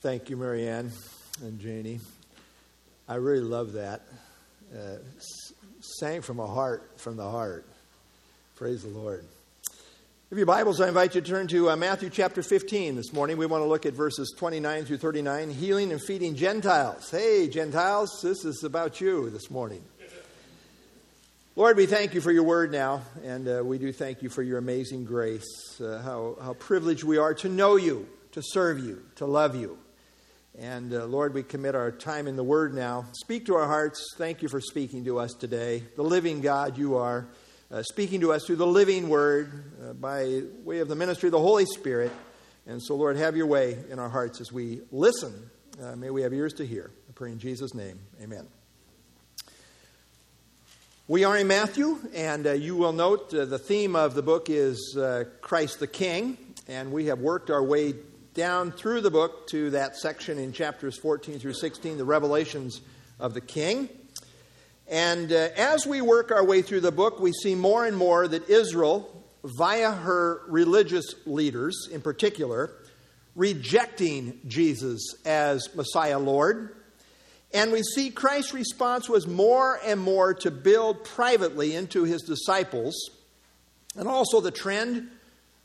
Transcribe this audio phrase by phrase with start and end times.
[0.00, 0.92] Thank you, Marianne
[1.42, 1.98] and Janie.
[3.08, 4.02] I really love that.
[4.72, 4.98] Uh,
[5.80, 7.66] sang from a heart, from the heart.
[8.54, 9.24] Praise the Lord.
[10.30, 13.38] If your Bibles, I invite you to turn to uh, Matthew chapter 15 this morning.
[13.38, 17.10] We want to look at verses 29 through 39, healing and feeding Gentiles.
[17.10, 19.82] Hey, Gentiles, this is about you this morning.
[21.56, 24.44] Lord, we thank you for your word now, and uh, we do thank you for
[24.44, 25.80] your amazing grace.
[25.80, 29.76] Uh, how, how privileged we are to know you, to serve you, to love you.
[30.60, 33.06] And uh, Lord, we commit our time in the word now.
[33.12, 34.14] Speak to our hearts.
[34.16, 35.84] Thank you for speaking to us today.
[35.94, 37.28] The living God you are,
[37.70, 41.32] uh, speaking to us through the living word uh, by way of the ministry of
[41.32, 42.10] the Holy Spirit.
[42.66, 45.48] And so, Lord, have your way in our hearts as we listen.
[45.80, 46.90] Uh, may we have ears to hear.
[47.08, 48.00] I pray in Jesus' name.
[48.20, 48.48] Amen.
[51.06, 54.50] We are in Matthew, and uh, you will note uh, the theme of the book
[54.50, 54.98] is
[55.40, 56.36] Christ the King,
[56.66, 57.94] and we have worked our way
[58.38, 62.80] down through the book to that section in chapters 14 through 16, the revelations
[63.20, 63.90] of the King.
[64.88, 68.26] And uh, as we work our way through the book, we see more and more
[68.26, 72.70] that Israel, via her religious leaders in particular,
[73.34, 76.76] rejecting Jesus as Messiah Lord
[77.52, 82.94] and we see Christ's response was more and more to build privately into his disciples,
[83.96, 85.08] and also the trend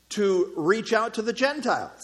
[0.10, 2.02] to reach out to the Gentiles.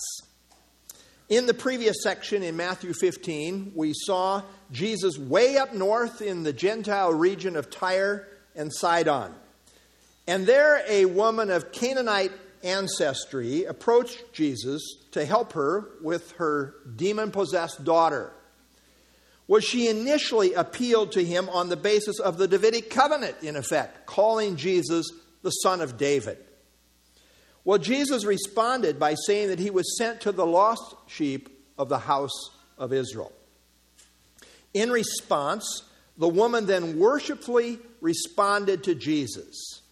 [1.29, 4.41] In the previous section in Matthew 15, we saw
[4.71, 9.35] Jesus way up north in the Gentile region of Tyre and Sidon.
[10.27, 12.31] And there, a woman of Canaanite
[12.63, 18.33] ancestry approached Jesus to help her with her demon possessed daughter
[19.47, 24.05] was she initially appealed to him on the basis of the Davidic covenant, in effect,
[24.07, 26.37] calling Jesus the son of David.
[27.69, 31.99] Well, Jesus responded by saying that he was sent to the lost sheep of the
[31.99, 33.31] house of Israel.
[34.73, 35.83] In response,
[36.17, 39.83] the woman then worshipfully responded to Jesus,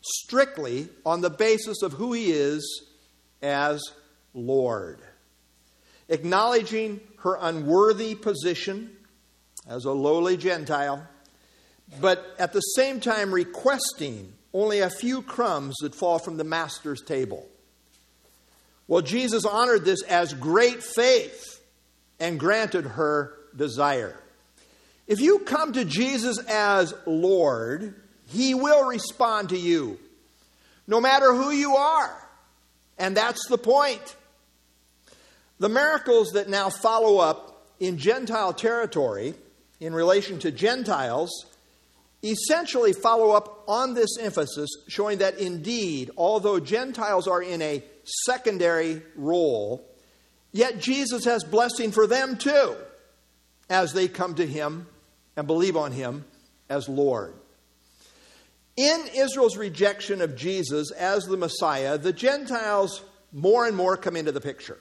[0.00, 2.86] strictly on the basis of who he is
[3.42, 3.82] as
[4.32, 5.00] Lord.
[6.08, 8.96] Acknowledging her unworthy position
[9.68, 11.06] as a lowly Gentile,
[12.00, 17.02] but at the same time requesting only a few crumbs that fall from the master's
[17.02, 17.46] table.
[18.88, 21.60] Well, Jesus honored this as great faith
[22.18, 24.18] and granted her desire.
[25.06, 27.94] If you come to Jesus as Lord,
[28.28, 29.98] he will respond to you,
[30.86, 32.16] no matter who you are.
[32.98, 34.16] And that's the point.
[35.58, 39.34] The miracles that now follow up in Gentile territory
[39.80, 41.44] in relation to Gentiles
[42.30, 47.82] essentially follow up on this emphasis, showing that indeed, although Gentiles are in a
[48.24, 49.88] secondary role,
[50.52, 52.76] yet Jesus has blessing for them too
[53.68, 54.86] as they come to Him
[55.36, 56.24] and believe on Him
[56.68, 57.34] as Lord.
[58.76, 64.32] In Israel's rejection of Jesus as the Messiah, the Gentiles more and more come into
[64.32, 64.78] the picture.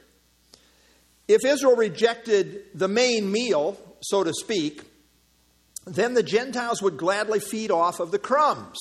[1.28, 4.84] If Israel rejected the main meal, so to speak,
[5.86, 8.80] then the Gentiles would gladly feed off of the crumbs.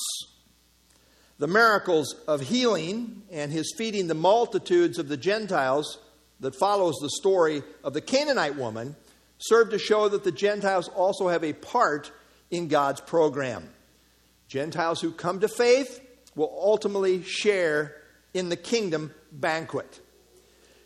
[1.37, 5.99] The miracles of healing and his feeding the multitudes of the Gentiles
[6.39, 8.95] that follows the story of the Canaanite woman
[9.37, 12.11] serve to show that the Gentiles also have a part
[12.49, 13.69] in God's program.
[14.47, 16.01] Gentiles who come to faith
[16.35, 17.95] will ultimately share
[18.33, 19.99] in the kingdom banquet.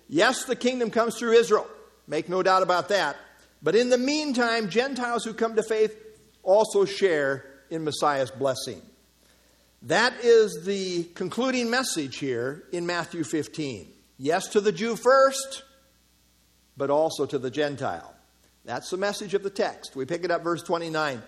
[0.07, 1.67] Yes, the kingdom comes through Israel.
[2.07, 3.15] Make no doubt about that.
[3.61, 5.95] But in the meantime, Gentiles who come to faith
[6.49, 8.81] also share in Messiah's blessing.
[9.83, 13.87] That is the concluding message here in Matthew 15.
[14.17, 15.63] Yes to the Jew first,
[16.75, 18.13] but also to the Gentile.
[18.65, 19.95] That's the message of the text.
[19.95, 21.21] We pick it up, verse 29.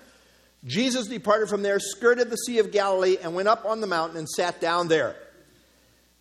[0.65, 4.17] Jesus departed from there, skirted the Sea of Galilee, and went up on the mountain
[4.17, 5.15] and sat down there.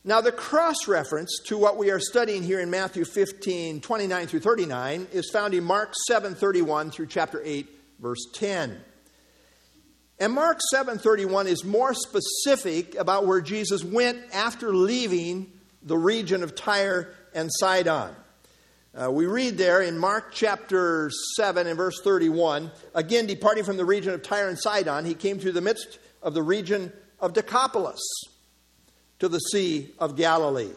[0.04, 4.40] Now, the cross reference to what we are studying here in Matthew 15, 29 through
[4.40, 8.80] 39, is found in Mark 7, 31 through chapter 8, verse 10.
[10.20, 15.50] And Mark 7:31 is more specific about where Jesus went after leaving
[15.82, 18.14] the region of Tyre and Sidon.
[18.94, 23.84] Uh, we read there in Mark chapter 7 and verse 31, again departing from the
[23.84, 28.00] region of Tyre and Sidon, he came through the midst of the region of Decapolis
[29.20, 30.72] to the Sea of Galilee.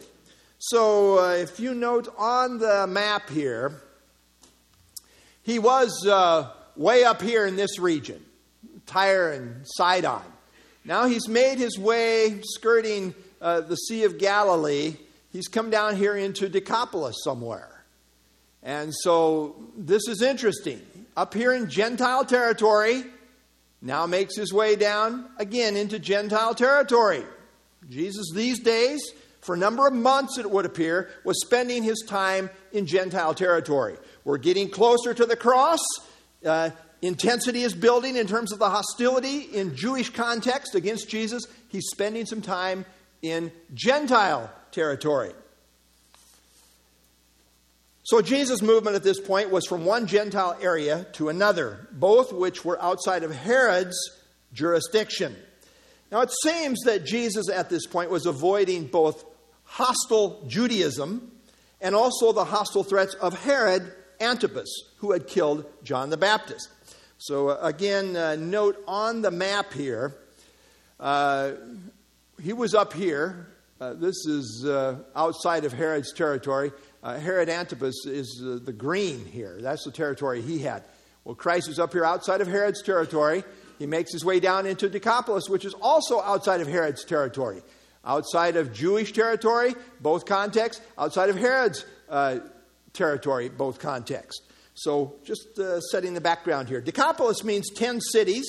[0.58, 3.82] So uh, if you note on the map here,
[5.42, 8.23] he was uh, way up here in this region,
[8.86, 10.22] Tyre and Sidon.
[10.84, 14.96] Now he's made his way skirting uh, the Sea of Galilee.
[15.32, 17.84] He's come down here into Decapolis somewhere.
[18.62, 20.80] And so this is interesting.
[21.16, 23.04] Up here in Gentile territory,
[23.82, 27.22] now makes his way down again into Gentile territory.
[27.90, 29.02] Jesus, these days,
[29.42, 33.96] for a number of months, it would appear, was spending his time in Gentile territory.
[34.24, 35.80] We're getting closer to the cross.
[36.44, 36.70] Uh,
[37.06, 41.46] intensity is building in terms of the hostility in Jewish context against Jesus.
[41.68, 42.84] He's spending some time
[43.22, 45.32] in Gentile territory.
[48.04, 52.64] So Jesus' movement at this point was from one Gentile area to another, both which
[52.64, 53.98] were outside of Herod's
[54.52, 55.34] jurisdiction.
[56.12, 59.24] Now it seems that Jesus at this point was avoiding both
[59.64, 61.32] hostile Judaism
[61.80, 63.90] and also the hostile threats of Herod
[64.20, 64.68] Antipas,
[64.98, 66.68] who had killed John the Baptist.
[67.26, 70.14] So, uh, again, uh, note on the map here,
[71.00, 71.52] uh,
[72.42, 73.46] he was up here.
[73.80, 76.70] Uh, this is uh, outside of Herod's territory.
[77.02, 79.56] Herod Antipas is the green here.
[79.58, 80.84] That's the territory he had.
[81.24, 83.42] Well, Christ is up here outside of Herod's territory.
[83.78, 87.62] He makes his way down into Decapolis, which is also outside of Herod's territory.
[88.04, 90.82] Outside of Jewish territory, both contexts.
[90.98, 91.86] Outside of Herod's
[92.92, 94.42] territory, both contexts.
[94.74, 96.80] So, just uh, setting the background here.
[96.80, 98.44] Decapolis means 10 cities.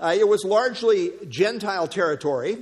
[0.00, 2.58] Uh, it was largely Gentile territory.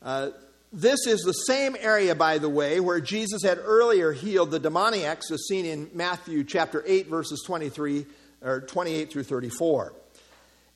[0.00, 0.30] Uh,
[0.72, 5.30] this is the same area, by the way, where Jesus had earlier healed the demoniacs,
[5.30, 8.06] as seen in Matthew chapter 8, verses 23
[8.40, 9.92] or 28 through 34.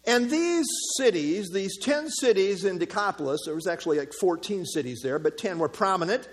[0.07, 0.67] And these
[0.99, 5.59] cities, these 10 cities in Decapolis, there was actually like 14 cities there, but 10
[5.59, 6.29] were prominent.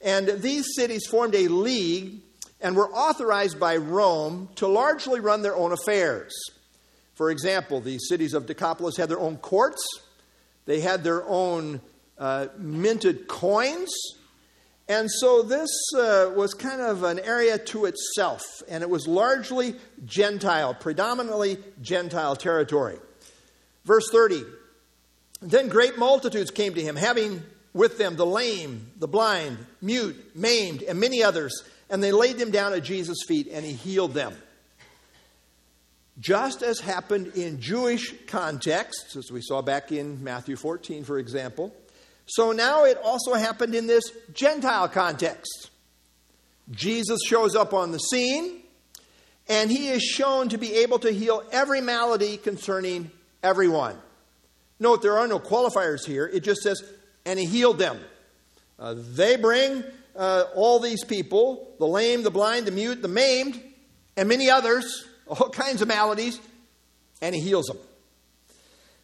[0.00, 2.20] And these cities formed a league
[2.60, 6.32] and were authorized by Rome to largely run their own affairs.
[7.14, 9.82] For example, the cities of Decapolis had their own courts,
[10.66, 11.80] they had their own
[12.18, 13.90] uh, minted coins.
[14.88, 19.76] And so this uh, was kind of an area to itself, and it was largely
[20.04, 22.98] Gentile, predominantly Gentile territory.
[23.84, 24.42] Verse 30
[25.40, 27.42] Then great multitudes came to him, having
[27.72, 32.50] with them the lame, the blind, mute, maimed, and many others, and they laid them
[32.50, 34.34] down at Jesus' feet, and he healed them.
[36.18, 41.74] Just as happened in Jewish contexts, as we saw back in Matthew 14, for example,
[42.26, 45.70] so now it also happened in this Gentile context.
[46.70, 48.60] Jesus shows up on the scene,
[49.48, 53.10] and he is shown to be able to heal every malady concerning
[53.42, 53.96] everyone.
[54.78, 56.26] Note there are no qualifiers here.
[56.26, 56.82] It just says,
[57.26, 57.98] and he healed them.
[58.78, 59.82] Uh, they bring
[60.16, 63.60] uh, all these people the lame, the blind, the mute, the maimed,
[64.16, 66.38] and many others, all kinds of maladies,
[67.22, 67.78] and he heals them.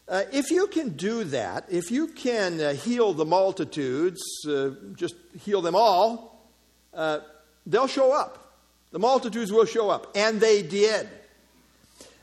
[0.08, 5.16] Uh, if you can do that, if you can uh, heal the multitudes, uh, just
[5.40, 6.48] heal them all,
[6.94, 7.18] uh,
[7.66, 8.60] they'll show up.
[8.92, 10.12] The multitudes will show up.
[10.14, 11.08] And they did.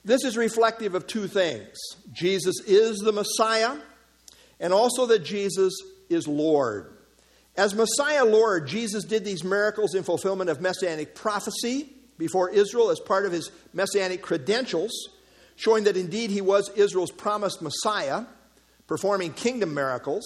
[0.06, 1.78] This is reflective of two things
[2.14, 3.78] Jesus is the Messiah,
[4.60, 5.74] and also that Jesus
[6.10, 6.93] is Lord.
[7.56, 13.00] As Messiah Lord, Jesus did these miracles in fulfillment of messianic prophecy before Israel as
[13.00, 14.92] part of his messianic credentials,
[15.56, 18.24] showing that indeed he was Israel's promised Messiah,
[18.88, 20.24] performing kingdom miracles,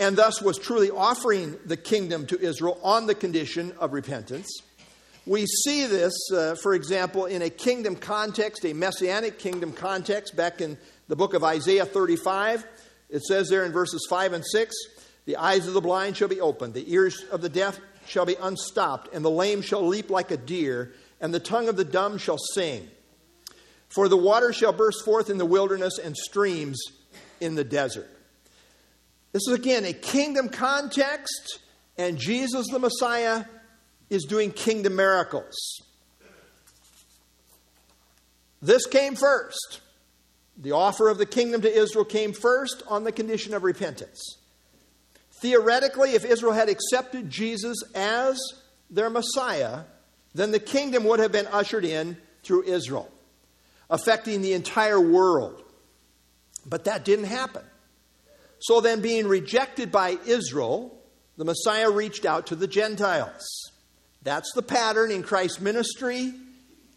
[0.00, 4.48] and thus was truly offering the kingdom to Israel on the condition of repentance.
[5.26, 10.62] We see this, uh, for example, in a kingdom context, a messianic kingdom context, back
[10.62, 12.66] in the book of Isaiah 35.
[13.10, 14.74] It says there in verses 5 and 6
[15.24, 18.34] The eyes of the blind shall be opened, the ears of the deaf shall be
[18.40, 22.18] unstopped, and the lame shall leap like a deer, and the tongue of the dumb
[22.18, 22.88] shall sing.
[23.88, 26.80] For the water shall burst forth in the wilderness and streams
[27.40, 28.08] in the desert.
[29.32, 31.60] This is again a kingdom context,
[31.96, 33.44] and Jesus the Messiah
[34.10, 35.82] is doing kingdom miracles.
[38.60, 39.80] This came first.
[40.56, 44.38] The offer of the kingdom to Israel came first on the condition of repentance.
[45.42, 48.40] Theoretically, if Israel had accepted Jesus as
[48.88, 49.80] their Messiah,
[50.34, 53.10] then the kingdom would have been ushered in through Israel,
[53.90, 55.60] affecting the entire world.
[56.64, 57.64] But that didn't happen.
[58.60, 60.96] So then, being rejected by Israel,
[61.36, 63.72] the Messiah reached out to the Gentiles.
[64.22, 66.32] That's the pattern in Christ's ministry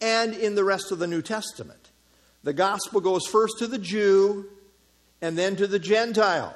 [0.02, 1.90] and in the rest of the New Testament.
[2.44, 4.46] The gospel goes first to the Jew
[5.20, 6.56] and then to the Gentile.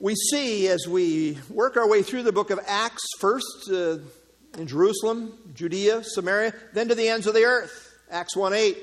[0.00, 3.98] We see as we work our way through the book of Acts, first uh,
[4.56, 8.78] in Jerusalem, Judea, Samaria, then to the ends of the earth, Acts 1 8.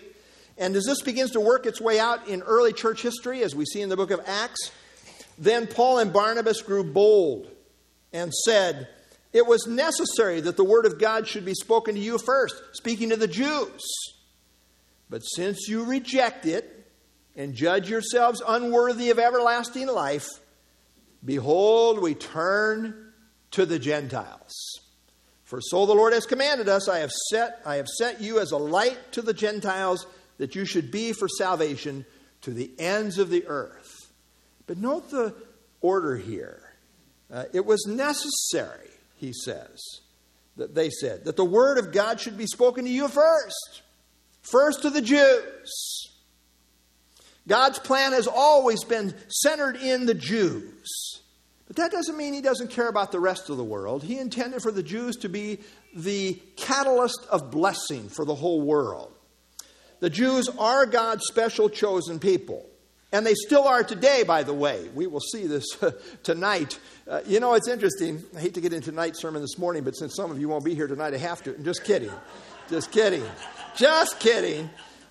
[0.60, 3.66] And as this begins to work its way out in early church history, as we
[3.66, 4.72] see in the book of Acts,
[5.40, 7.50] then Paul and Barnabas grew bold
[8.14, 8.88] and said,
[9.34, 13.10] It was necessary that the word of God should be spoken to you first, speaking
[13.10, 13.84] to the Jews.
[15.10, 16.92] But since you reject it
[17.36, 20.28] and judge yourselves unworthy of everlasting life,
[21.24, 23.12] behold, we turn
[23.52, 24.54] to the Gentiles.
[25.44, 28.52] For so the Lord has commanded us, I have set I have set you as
[28.52, 30.06] a light to the Gentiles
[30.38, 32.06] that you should be for salvation
[32.42, 34.12] to the ends of the earth.
[34.68, 35.34] But note the
[35.82, 36.64] order here.
[37.32, 39.82] Uh, it was necessary, he says,
[40.56, 43.82] that they said, that the word of God should be spoken to you first.
[44.42, 46.10] First to the Jews.
[47.48, 51.07] God's plan has always been centered in the Jews.
[51.68, 54.04] But that doesn't mean he doesn't care about the rest of the world.
[54.04, 55.60] He intended for the Jews to be
[55.94, 59.14] the catalyst of blessing for the whole world.
[60.00, 62.66] The Jews are God's special chosen people.
[63.12, 64.90] And they still are today, by the way.
[64.94, 65.66] We will see this
[66.24, 66.78] tonight.
[67.08, 68.24] Uh, you know, it's interesting.
[68.36, 70.66] I hate to get into tonight's sermon this morning, but since some of you won't
[70.66, 71.58] be here tonight, I have to.
[71.60, 72.12] Just kidding.
[72.70, 73.24] Just kidding.
[73.76, 74.70] Just kidding.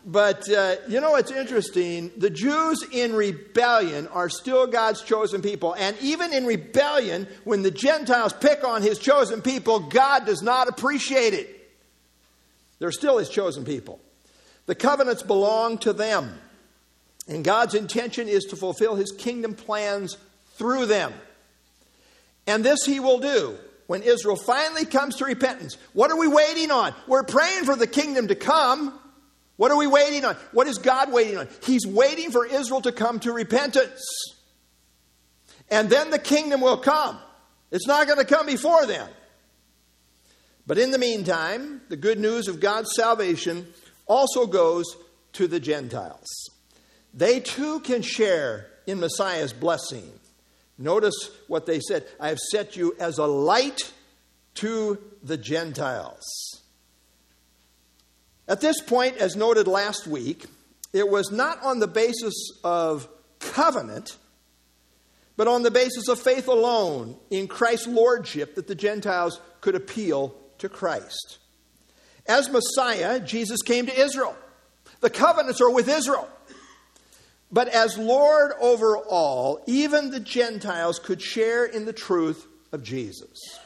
[0.09, 2.13] But uh, you know what's interesting?
[2.17, 5.75] The Jews in rebellion are still God's chosen people.
[5.75, 10.69] And even in rebellion, when the Gentiles pick on his chosen people, God does not
[10.69, 11.53] appreciate it.
[12.79, 13.99] They're still his chosen people.
[14.67, 16.39] The covenants belong to them.
[17.27, 20.17] And God's intention is to fulfill his kingdom plans
[20.55, 21.13] through them.
[22.47, 23.59] And this he will do
[23.89, 25.77] when Israel finally comes to repentance.
[25.95, 26.95] What are we waiting on?
[27.09, 28.97] We're praying for the kingdom to come.
[29.57, 30.37] What are we waiting on?
[30.53, 31.49] What is God waiting on?
[31.63, 34.05] He's waiting for Israel to come to repentance.
[35.71, 37.19] And then the kingdom will come.
[37.71, 39.09] It's not going to come before then.
[40.67, 43.67] But in the meantime, the good news of God's salvation
[44.07, 44.85] also goes
[45.35, 46.27] to the Gentiles.
[47.15, 50.11] They too can share in Messiah's blessing.
[50.79, 53.93] Notice what they said I have set you as a light
[54.57, 56.25] to the Gentiles.
[58.49, 60.47] At this point, as noted last week,
[60.93, 63.09] it was not on the basis of
[63.41, 64.17] covenant,
[65.37, 70.35] but on the basis of faith alone in Christ's lordship that the Gentiles could appeal
[70.59, 71.39] to Christ.
[72.27, 74.37] As Messiah, Jesus came to Israel.
[75.01, 76.29] The covenants are with Israel.
[77.53, 83.59] But as Lord over all, even the Gentiles could share in the truth of Jesus.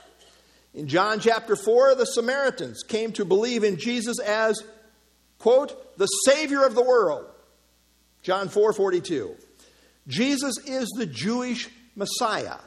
[0.74, 4.62] In John chapter 4, the Samaritans came to believe in Jesus as,
[5.38, 7.26] quote, the Savior of the world.
[8.22, 9.34] John 4 42.
[10.06, 12.58] Jesus is the Jewish Messiah.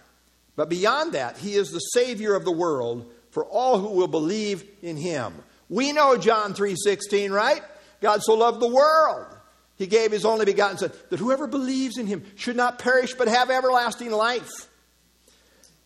[0.55, 4.63] But beyond that, he is the Savior of the world for all who will believe
[4.81, 5.33] in him.
[5.69, 7.63] We know John 3:16, right?
[8.01, 9.25] God so loved the world.
[9.75, 13.27] He gave his only begotten son that whoever believes in him should not perish but
[13.27, 14.67] have everlasting life.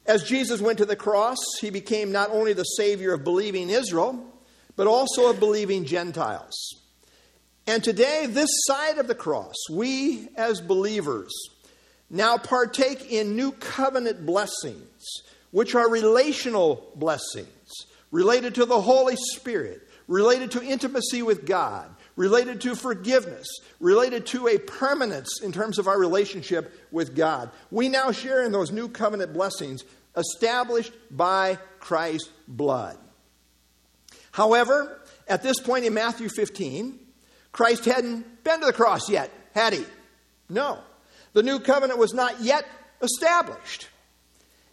[0.07, 4.23] As Jesus went to the cross, he became not only the savior of believing Israel,
[4.77, 6.55] but also of believing Gentiles.
[7.65, 11.33] And today, this side of the cross, we as believers
[12.09, 15.03] now partake in new covenant blessings,
[15.51, 17.49] which are relational blessings
[18.11, 23.47] related to the Holy Spirit, related to intimacy with God, related to forgiveness,
[23.81, 27.51] related to a permanence in terms of our relationship with God.
[27.69, 29.83] We now share in those new covenant blessings
[30.17, 32.97] established by Christ's blood.
[34.31, 36.99] However, at this point in Matthew 15,
[37.51, 39.85] Christ hadn't been to the cross yet, had he?
[40.49, 40.79] No.
[41.33, 42.65] The new covenant was not yet
[43.01, 43.87] established.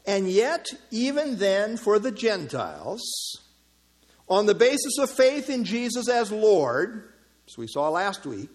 [0.07, 3.03] And yet, even then, for the Gentiles,
[4.29, 7.13] on the basis of faith in Jesus as Lord,
[7.49, 8.51] as we saw last week,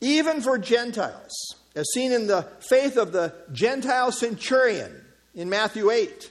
[0.00, 1.32] even for Gentiles,
[1.74, 5.01] as seen in the faith of the Gentile centurion
[5.34, 6.30] in Matthew 8,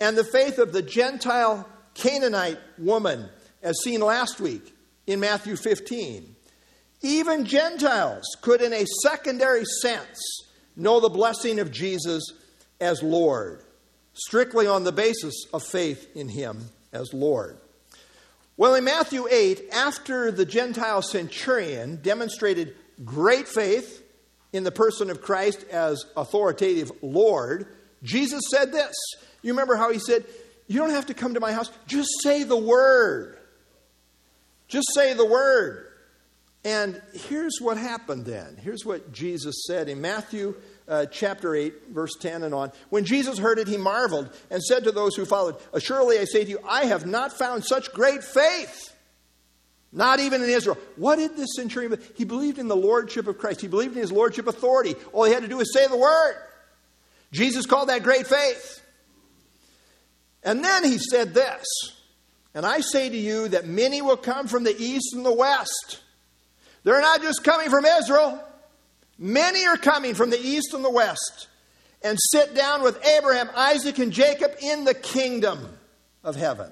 [0.00, 3.28] and the faith of the Gentile Canaanite woman,
[3.62, 4.74] as seen last week
[5.06, 6.34] in Matthew 15.
[7.02, 10.20] Even Gentiles could, in a secondary sense,
[10.76, 12.22] know the blessing of Jesus
[12.80, 13.62] as Lord,
[14.14, 17.58] strictly on the basis of faith in Him as Lord.
[18.56, 24.02] Well, in Matthew 8, after the Gentile centurion demonstrated great faith
[24.52, 27.66] in the person of Christ as authoritative Lord,
[28.02, 28.94] Jesus said this.
[29.42, 30.24] You remember how he said,
[30.66, 33.38] You don't have to come to my house, just say the word.
[34.68, 35.88] Just say the word.
[36.64, 38.56] And here's what happened then.
[38.56, 40.54] Here's what Jesus said in Matthew
[40.88, 42.72] uh, chapter 8, verse 10 and on.
[42.88, 46.44] When Jesus heard it, he marveled and said to those who followed, Assuredly I say
[46.44, 48.94] to you, I have not found such great faith,
[49.92, 50.78] not even in Israel.
[50.96, 51.98] What did this centurion?
[52.16, 54.94] He believed in the lordship of Christ, he believed in his lordship authority.
[55.12, 56.36] All he had to do was say the word.
[57.32, 58.80] Jesus called that great faith.
[60.44, 61.64] And then he said this
[62.54, 66.00] And I say to you that many will come from the east and the west.
[66.84, 68.42] They're not just coming from Israel,
[69.18, 71.48] many are coming from the east and the west
[72.04, 75.78] and sit down with Abraham, Isaac, and Jacob in the kingdom
[76.24, 76.70] of heaven.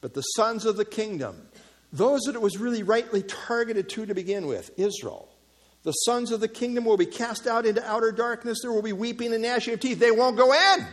[0.00, 1.36] But the sons of the kingdom,
[1.92, 5.28] those that it was really rightly targeted to to begin with, Israel,
[5.84, 8.58] the sons of the kingdom will be cast out into outer darkness.
[8.62, 9.98] There will be weeping and gnashing of teeth.
[9.98, 10.86] They won't go in.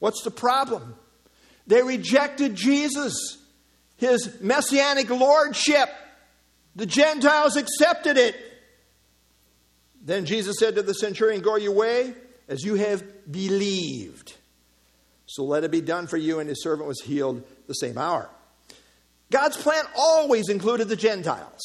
[0.00, 0.96] What's the problem?
[1.66, 3.38] They rejected Jesus,
[3.96, 5.88] his messianic lordship.
[6.74, 8.36] The Gentiles accepted it.
[10.02, 12.14] Then Jesus said to the centurion, Go your way
[12.48, 14.34] as you have believed.
[15.26, 16.40] So let it be done for you.
[16.40, 18.30] And his servant was healed the same hour.
[19.30, 21.60] God's plan always included the Gentiles.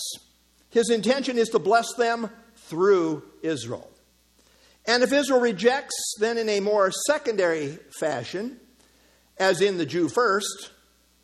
[0.74, 3.92] His intention is to bless them through Israel.
[4.88, 8.60] And if Israel rejects, then in a more secondary fashion,
[9.38, 10.72] as in the Jew first,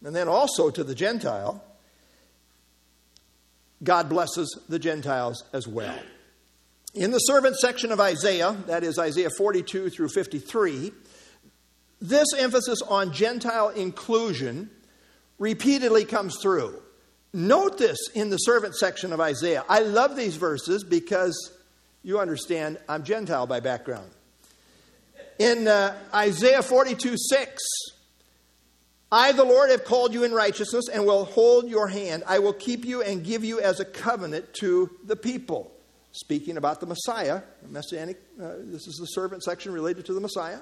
[0.06, 1.64] and then also to the Gentile,
[3.84, 5.98] God blesses the Gentiles as well.
[6.94, 10.92] In the servant section of Isaiah, that is Isaiah 42 through 53,
[12.00, 14.70] this emphasis on Gentile inclusion
[15.40, 16.84] repeatedly comes through.
[17.34, 19.64] Note this in the servant section of Isaiah.
[19.70, 21.54] I love these verses because
[22.04, 24.10] you understand I'm Gentile by background.
[25.38, 27.62] In uh, Isaiah 42 6,
[29.12, 32.24] I, the Lord, have called you in righteousness and will hold your hand.
[32.28, 35.72] I will keep you and give you as a covenant to the people.
[36.12, 40.60] Speaking about the Messiah, messianic, uh, this is the servant section related to the Messiah.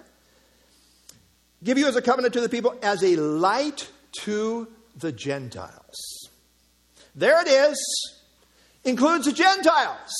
[1.63, 3.89] Give you as a covenant to the people, as a light
[4.24, 6.16] to the Gentiles.
[7.17, 8.15] There it is.
[8.86, 10.13] Includes the Gentiles.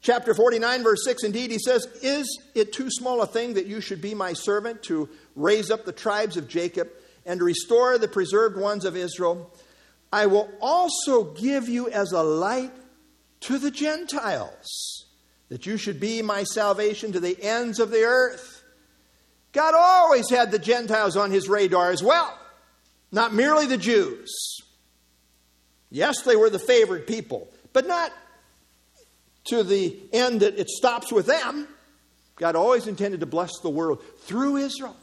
[0.00, 3.82] Chapter 49, verse 6, indeed, he says, Is it too small a thing that you
[3.82, 6.88] should be my servant to raise up the tribes of Jacob
[7.26, 9.52] and to restore the preserved ones of Israel?
[10.12, 12.72] I will also give you as a light
[13.40, 15.06] to the Gentiles,
[15.48, 18.62] that you should be my salvation to the ends of the earth.
[19.52, 22.38] God always had the Gentiles on his radar as well,
[23.10, 24.60] not merely the Jews.
[25.90, 28.12] Yes, they were the favored people, but not
[29.46, 31.66] to the end that it stops with them.
[32.36, 34.96] God always intended to bless the world through Israel.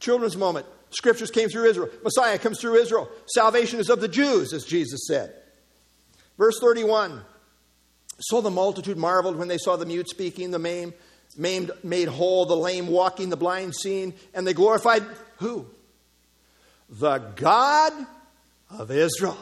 [0.00, 0.66] Children's moment.
[0.90, 1.90] Scriptures came through Israel.
[2.02, 3.08] Messiah comes through Israel.
[3.26, 5.34] Salvation is of the Jews, as Jesus said.
[6.38, 7.22] Verse 31
[8.18, 10.94] So the multitude marveled when they saw the mute speaking, the maimed,
[11.36, 15.04] maimed made whole, the lame walking, the blind seeing, and they glorified
[15.38, 15.66] who?
[16.90, 17.92] The God
[18.70, 19.38] of Israel.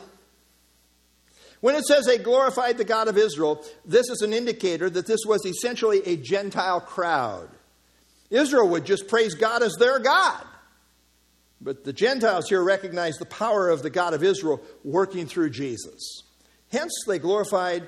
[1.61, 5.21] When it says they glorified the God of Israel, this is an indicator that this
[5.27, 7.49] was essentially a Gentile crowd.
[8.31, 10.45] Israel would just praise God as their God.
[11.61, 16.23] But the Gentiles here recognize the power of the God of Israel working through Jesus.
[16.71, 17.87] Hence, they glorified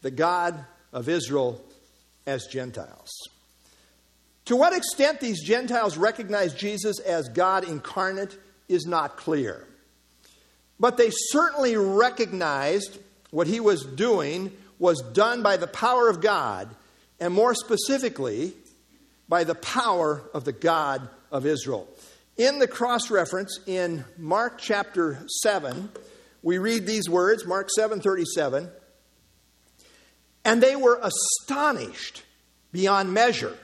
[0.00, 1.62] the God of Israel
[2.26, 3.10] as Gentiles.
[4.46, 9.66] To what extent these Gentiles recognized Jesus as God incarnate is not clear.
[10.80, 12.98] But they certainly recognized
[13.30, 16.74] what he was doing was done by the power of God,
[17.20, 18.54] and more specifically,
[19.28, 21.86] by the power of the God of Israel.
[22.38, 25.90] In the cross reference in Mark chapter 7,
[26.42, 28.70] we read these words, Mark 7:37,
[30.46, 32.22] and they were astonished
[32.72, 33.58] beyond measure,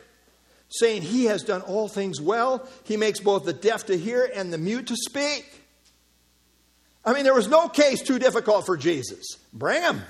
[0.68, 2.68] saying, "He has done all things well.
[2.84, 5.55] He makes both the deaf to hear and the mute to speak."
[7.06, 9.24] I mean, there was no case too difficult for Jesus.
[9.52, 10.02] Bring him.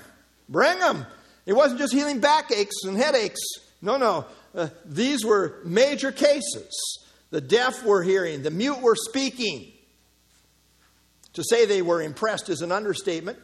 [0.49, 1.05] Bring him.
[1.45, 3.39] It wasn't just healing backaches and headaches.
[3.81, 4.25] No, no.
[4.55, 6.99] Uh, these were major cases.
[7.29, 9.71] The deaf were hearing, the mute were speaking.
[11.33, 13.37] To say they were impressed is an understatement.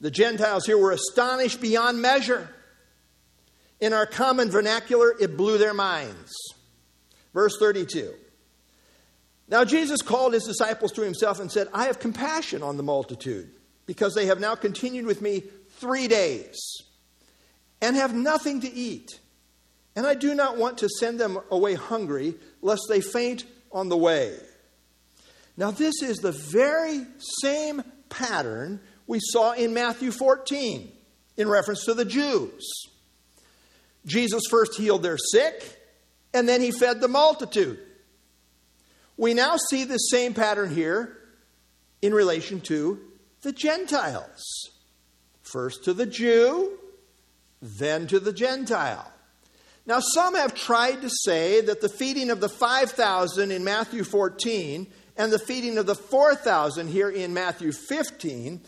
[0.00, 2.48] The Gentiles here were astonished beyond measure.
[3.80, 6.32] In our common vernacular, it blew their minds.
[7.32, 8.12] Verse 32.
[9.48, 13.50] Now, Jesus called his disciples to himself and said, I have compassion on the multitude,
[13.86, 15.42] because they have now continued with me
[15.76, 16.56] three days
[17.82, 19.20] and have nothing to eat.
[19.96, 23.96] And I do not want to send them away hungry, lest they faint on the
[23.96, 24.36] way.
[25.56, 27.06] Now, this is the very
[27.42, 30.90] same pattern we saw in Matthew 14
[31.36, 32.64] in reference to the Jews.
[34.06, 35.80] Jesus first healed their sick,
[36.32, 37.78] and then he fed the multitude.
[39.16, 41.16] We now see the same pattern here
[42.02, 43.00] in relation to
[43.42, 44.42] the Gentiles.
[45.42, 46.78] First to the Jew,
[47.62, 49.10] then to the Gentile.
[49.86, 54.86] Now, some have tried to say that the feeding of the 5,000 in Matthew 14
[55.16, 58.62] and the feeding of the 4,000 here in Matthew 15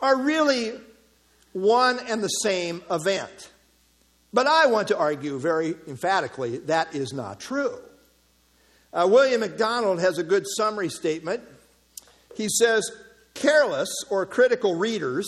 [0.00, 0.72] are really
[1.52, 3.50] one and the same event.
[4.32, 7.78] But I want to argue very emphatically that is not true.
[8.92, 11.42] Uh, William MacDonald has a good summary statement.
[12.36, 12.90] He says,
[13.34, 15.26] careless or critical readers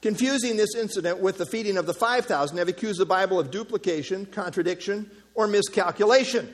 [0.00, 4.26] confusing this incident with the feeding of the 5,000 have accused the Bible of duplication,
[4.26, 6.52] contradiction, or miscalculation.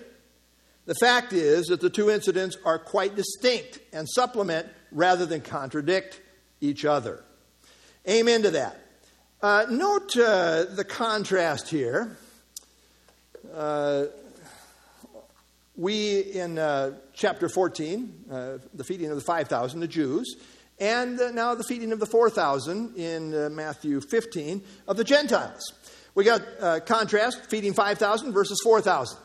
[0.86, 6.20] The fact is that the two incidents are quite distinct and supplement rather than contradict
[6.60, 7.22] each other.
[8.08, 8.80] Amen to that.
[9.42, 12.16] Uh, note uh, the contrast here.
[13.54, 14.06] Uh,
[15.80, 20.36] we, in uh, chapter 14, uh, the feeding of the 5,000, the Jews,
[20.78, 25.72] and uh, now the feeding of the 4,000 in uh, Matthew 15 of the Gentiles.
[26.14, 29.18] We got uh, contrast feeding 5,000 versus 4,000.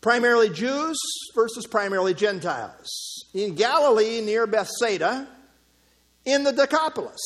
[0.00, 0.96] Primarily Jews
[1.34, 3.24] versus primarily Gentiles.
[3.34, 5.26] In Galilee near Bethsaida,
[6.24, 7.20] in the Decapolis.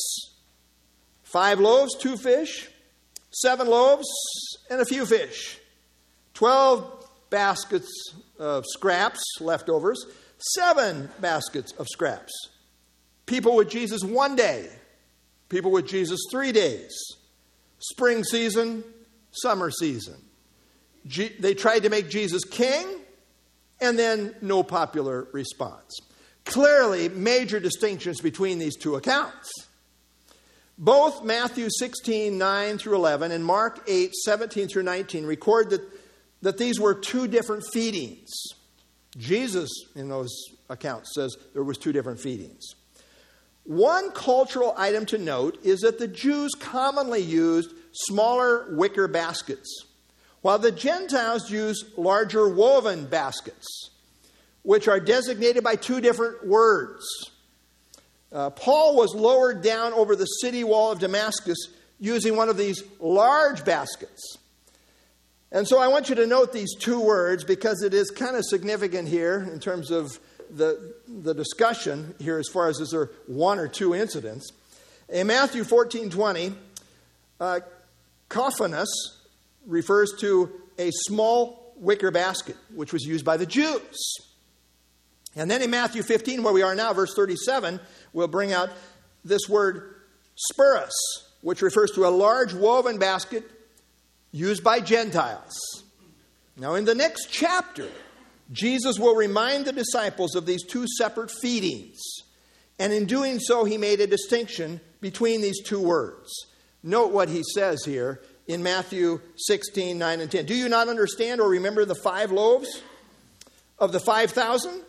[1.21, 2.67] Five loaves, two fish,
[3.29, 4.07] seven loaves,
[4.71, 5.59] and a few fish.
[6.33, 7.91] Twelve baskets
[8.39, 10.05] of scraps, leftovers,
[10.37, 12.31] seven baskets of scraps.
[13.25, 14.69] People with Jesus one day,
[15.49, 16.97] people with Jesus three days.
[17.79, 18.83] Spring season,
[19.31, 20.15] summer season.
[21.05, 22.85] G- they tried to make Jesus king,
[23.79, 25.97] and then no popular response.
[26.45, 29.51] Clearly, major distinctions between these two accounts.
[30.77, 35.81] Both Matthew 16, 9 through 11, and Mark 8, 17 through 19 record that,
[36.41, 38.29] that these were two different feedings.
[39.17, 40.29] Jesus, in those
[40.69, 42.75] accounts, says there was two different feedings.
[43.63, 49.85] One cultural item to note is that the Jews commonly used smaller wicker baskets,
[50.41, 53.91] while the Gentiles used larger woven baskets,
[54.63, 57.05] which are designated by two different words.
[58.31, 61.57] Uh, Paul was lowered down over the city wall of Damascus
[61.99, 64.38] using one of these large baskets.
[65.51, 68.45] And so I want you to note these two words because it is kind of
[68.45, 70.19] significant here in terms of
[70.51, 74.51] the, the discussion here as far as is there one or two incidents.
[75.09, 76.53] In Matthew 14 20,
[77.39, 77.59] uh,
[78.29, 78.87] kophinos
[79.65, 84.17] refers to a small wicker basket, which was used by the Jews.
[85.35, 87.79] And then in Matthew 15, where we are now, verse 37,
[88.13, 88.69] we'll bring out
[89.23, 89.95] this word
[90.51, 90.91] spuros,
[91.41, 93.43] which refers to a large woven basket
[94.31, 95.83] used by Gentiles.
[96.57, 97.87] Now, in the next chapter,
[98.51, 101.99] Jesus will remind the disciples of these two separate feedings.
[102.77, 106.29] And in doing so, he made a distinction between these two words.
[106.81, 110.45] Note what he says here in Matthew 16, 9, and 10.
[110.45, 112.81] Do you not understand or remember the five loaves
[113.77, 114.81] of the 5,000?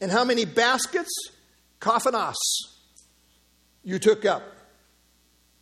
[0.00, 1.10] And how many baskets?
[1.80, 2.34] Kophinos
[3.82, 4.42] you took up.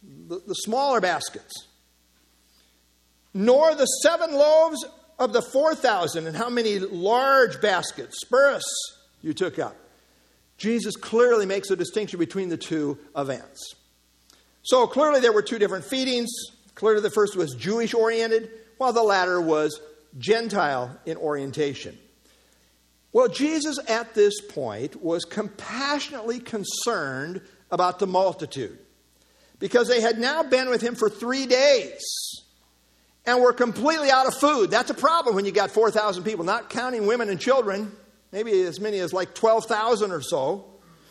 [0.02, 1.67] The, the smaller baskets.
[3.38, 4.85] Nor the seven loaves
[5.16, 8.62] of the 4,000 and how many large baskets, spuros,
[9.22, 9.77] you took up.
[10.57, 13.77] Jesus clearly makes a distinction between the two events.
[14.64, 16.29] So clearly there were two different feedings.
[16.74, 19.81] Clearly the first was Jewish oriented, while the latter was
[20.18, 21.96] Gentile in orientation.
[23.12, 28.81] Well, Jesus at this point was compassionately concerned about the multitude
[29.61, 32.03] because they had now been with him for three days
[33.29, 34.71] and we're completely out of food.
[34.71, 37.93] That's a problem when you got 4,000 people, not counting women and children,
[38.33, 40.64] maybe as many as like 12,000 or so.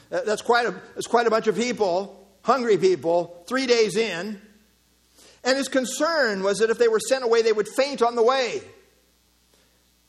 [0.10, 4.42] That's quite, a, that's quite a bunch of people, hungry people, three days in.
[5.44, 8.24] And his concern was that if they were sent away, they would faint on the
[8.24, 8.62] way.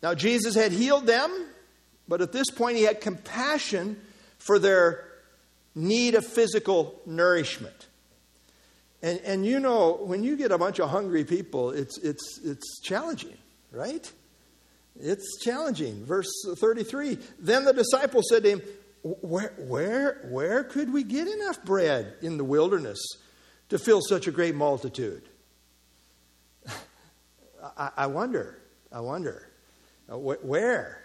[0.03, 1.47] Now, Jesus had healed them,
[2.09, 4.01] but at this point, he had compassion
[4.39, 5.05] for their
[5.75, 7.88] need of physical nourishment.
[9.03, 12.81] And, and you know, when you get a bunch of hungry people, it's, it's, it's
[12.81, 13.37] challenging,
[13.71, 14.11] right?
[14.99, 16.05] It's challenging.
[16.05, 18.63] Verse 33 Then the disciples said to him,
[19.03, 22.99] where, where, where could we get enough bread in the wilderness
[23.69, 25.23] to fill such a great multitude?
[27.77, 28.61] I, I wonder.
[28.91, 29.49] I wonder.
[30.09, 31.05] Uh, wh- where?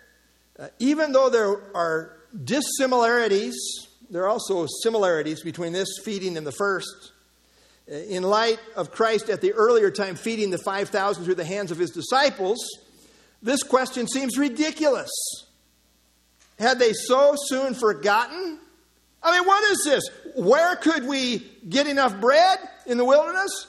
[0.58, 3.56] Uh, even though there are dissimilarities,
[4.10, 7.13] there are also similarities between this feeding and the first
[7.88, 11.78] in light of Christ at the earlier time feeding the 5,000 through the hands of
[11.78, 12.60] his disciples,
[13.42, 15.12] this question seems ridiculous.
[16.60, 18.60] Had they so soon forgotten?
[19.22, 20.04] I mean, what is this?
[20.36, 23.68] Where could we get enough bread in the wilderness?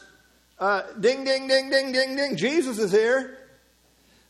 [0.59, 2.37] Uh, ding, ding, ding, ding, ding, ding.
[2.37, 3.39] Jesus is here.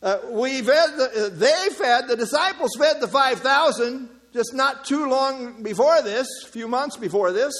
[0.02, 5.62] Uh, we fed the, they fed, the disciples fed the 5,000 just not too long
[5.62, 7.54] before this, a few months before this.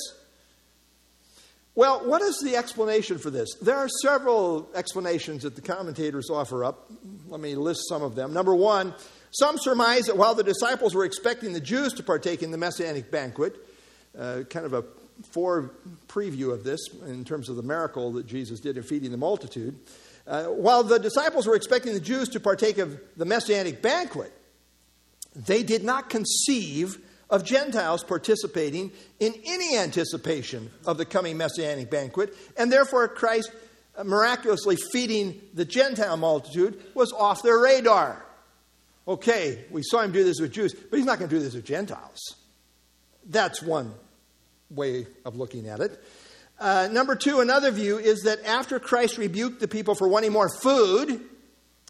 [1.76, 3.52] Well, what is the explanation for this?
[3.60, 6.88] There are several explanations that the commentators offer up.
[7.26, 8.32] Let me list some of them.
[8.32, 8.94] Number one,
[9.32, 13.10] some surmise that while the disciples were expecting the Jews to partake in the Messianic
[13.10, 13.56] banquet,
[14.16, 14.84] uh, kind of a
[15.32, 15.72] fore
[16.06, 19.76] preview of this in terms of the miracle that Jesus did in feeding the multitude,
[20.28, 24.32] uh, while the disciples were expecting the Jews to partake of the Messianic banquet,
[25.34, 26.98] they did not conceive
[27.30, 33.50] of Gentiles participating in any anticipation of the coming messianic banquet, and therefore Christ
[33.96, 38.24] uh, miraculously feeding the Gentile multitude was off their radar.
[39.06, 41.54] Okay, we saw him do this with Jews, but he's not going to do this
[41.54, 42.20] with Gentiles.
[43.26, 43.94] That's one
[44.70, 46.02] way of looking at it.
[46.58, 50.48] Uh, number two, another view is that after Christ rebuked the people for wanting more
[50.48, 51.20] food,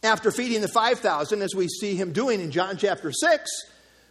[0.03, 3.51] after feeding the 5,000, as we see him doing in John chapter 6,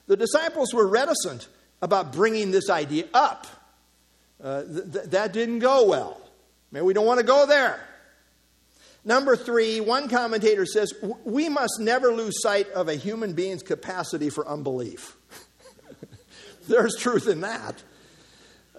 [0.08, 1.48] the disciples were reticent
[1.82, 3.48] about bringing this idea up.
[4.42, 6.20] Uh, th- th- that didn't go well.
[6.72, 7.80] Maybe we don't want to go there.
[9.06, 10.94] Number three, one commentator says,
[11.26, 15.18] we must never lose sight of a human being's capacity for unbelief.
[16.68, 17.84] There's truth in that.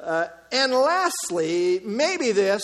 [0.01, 2.63] Uh, and lastly, maybe this,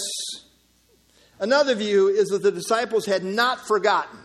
[1.39, 4.20] another view is that the disciples had not forgotten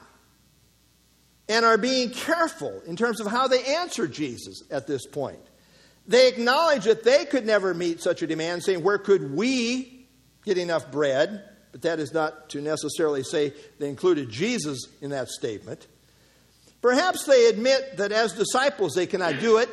[1.48, 5.40] and are being careful in terms of how they answer Jesus at this point.
[6.08, 10.08] They acknowledge that they could never meet such a demand, saying, Where could we
[10.44, 11.44] get enough bread?
[11.72, 15.88] But that is not to necessarily say they included Jesus in that statement.
[16.82, 19.70] Perhaps they admit that as disciples they cannot do it,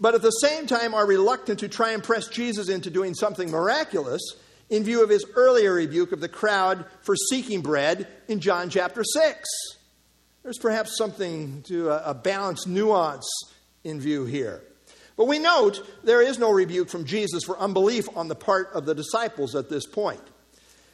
[0.00, 3.50] but at the same time are reluctant to try and press Jesus into doing something
[3.50, 4.20] miraculous
[4.68, 9.04] in view of his earlier rebuke of the crowd for seeking bread in John chapter
[9.04, 9.48] 6.
[10.44, 13.26] There's perhaps something to a, a balanced nuance
[13.82, 14.62] in view here.
[15.16, 18.84] But we note there is no rebuke from Jesus for unbelief on the part of
[18.84, 20.20] the disciples at this point.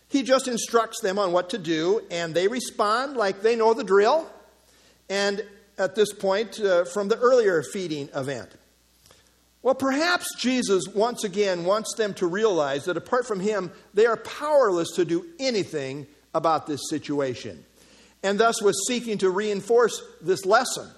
[0.09, 3.83] He just instructs them on what to do, and they respond like they know the
[3.83, 4.31] drill.
[5.09, 5.45] And
[5.79, 8.51] at this point, uh, from the earlier feeding event.
[9.63, 14.17] Well, perhaps Jesus once again wants them to realize that apart from Him, they are
[14.17, 17.65] powerless to do anything about this situation
[18.23, 20.89] and thus was seeking to reinforce this lesson.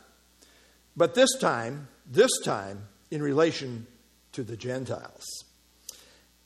[0.97, 3.87] But this time, this time, in relation
[4.33, 5.45] to the Gentiles.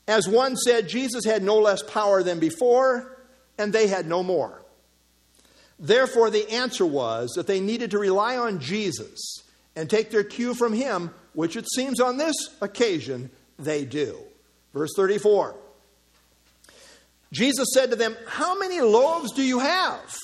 [0.09, 3.19] As one said, Jesus had no less power than before,
[3.59, 4.63] and they had no more.
[5.79, 9.43] Therefore, the answer was that they needed to rely on Jesus
[9.75, 14.19] and take their cue from him, which it seems on this occasion they do.
[14.73, 15.57] Verse 34
[17.33, 20.17] Jesus said to them, How many loaves do you have?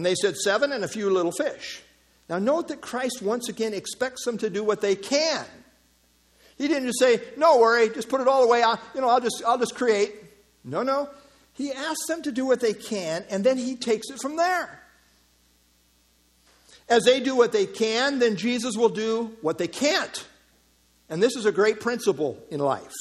[0.00, 1.82] And they said, Seven and a few little fish.
[2.30, 5.44] Now, note that Christ once again expects them to do what they can.
[6.56, 8.62] He didn't just say, No worry, just put it all away.
[8.62, 10.14] I'll, you know, I'll just, I'll just create.
[10.64, 11.10] No, no.
[11.52, 14.80] He asks them to do what they can, and then he takes it from there.
[16.88, 20.26] As they do what they can, then Jesus will do what they can't.
[21.10, 22.94] And this is a great principle in life.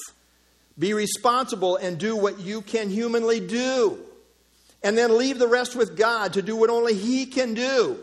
[0.77, 4.03] Be responsible and do what you can humanly do
[4.83, 7.99] and then leave the rest with God to do what only He can do.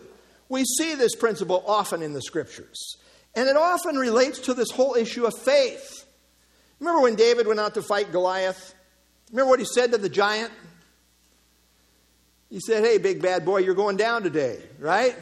[0.48, 2.96] We see this principle often in the scriptures,
[3.34, 6.04] and it often relates to this whole issue of faith.
[6.78, 8.74] Remember when David went out to fight Goliath?
[9.30, 10.52] Remember what he said to the giant?
[12.50, 15.16] He said, Hey, big bad boy, you're going down today, right?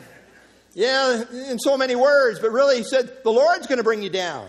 [0.74, 4.10] Yeah, in so many words, but really he said, The Lord's going to bring you
[4.10, 4.48] down.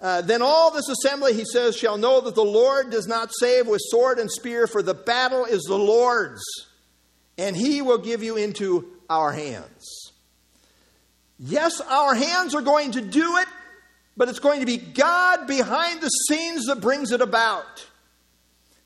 [0.00, 3.66] Uh, then all this assembly, he says, shall know that the Lord does not save
[3.66, 6.42] with sword and spear, for the battle is the Lord's,
[7.36, 10.12] and he will give you into our hands.
[11.38, 13.48] Yes, our hands are going to do it,
[14.16, 17.86] but it's going to be God behind the scenes that brings it about.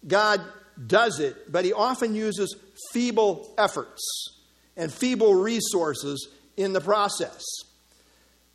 [0.06, 0.40] God
[0.86, 2.56] does it, but he often uses
[2.90, 4.02] feeble efforts
[4.76, 7.42] and feeble resources in the process.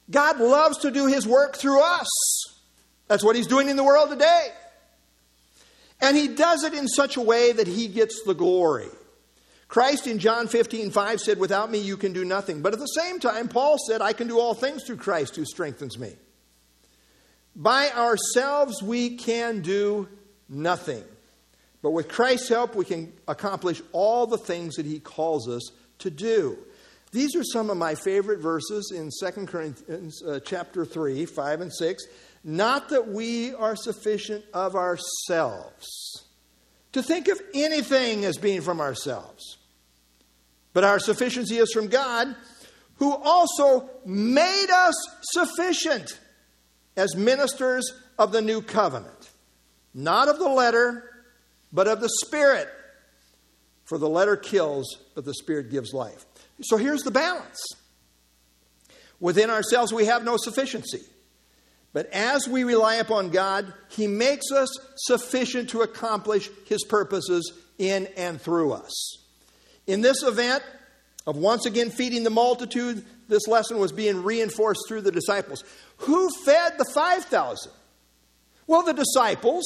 [0.10, 2.08] God loves to do his work through us.
[3.08, 4.48] That's what he's doing in the world today.
[6.02, 8.88] And he does it in such a way that he gets the glory.
[9.68, 12.62] Christ in John 15, 5 said, Without me you can do nothing.
[12.62, 15.46] But at the same time, Paul said, I can do all things through Christ who
[15.46, 16.14] strengthens me.
[17.56, 20.08] By ourselves we can do
[20.48, 21.04] nothing.
[21.82, 26.10] But with Christ's help, we can accomplish all the things that he calls us to
[26.10, 26.58] do.
[27.12, 31.74] These are some of my favorite verses in 2 Corinthians uh, chapter 3, 5 and
[31.74, 32.04] 6.
[32.44, 35.88] Not that we are sufficient of ourselves
[36.94, 39.58] to think of anything as being from ourselves,
[40.74, 42.36] But our sufficiency is from God,
[42.98, 44.96] who also made us
[45.34, 46.20] sufficient
[46.96, 49.32] as ministers of the new covenant,
[49.94, 51.04] not of the letter,
[51.72, 52.68] but of the Spirit.
[53.86, 56.26] For the letter kills, but the Spirit gives life.
[56.62, 57.60] So here's the balance.
[59.20, 61.02] Within ourselves, we have no sufficiency.
[61.94, 68.08] But as we rely upon God, He makes us sufficient to accomplish His purposes in
[68.18, 69.18] and through us.
[69.88, 70.64] In this event
[71.26, 75.64] of once again feeding the multitude, this lesson was being reinforced through the disciples.
[75.98, 77.72] Who fed the 5,000?
[78.68, 79.66] Well, the disciples.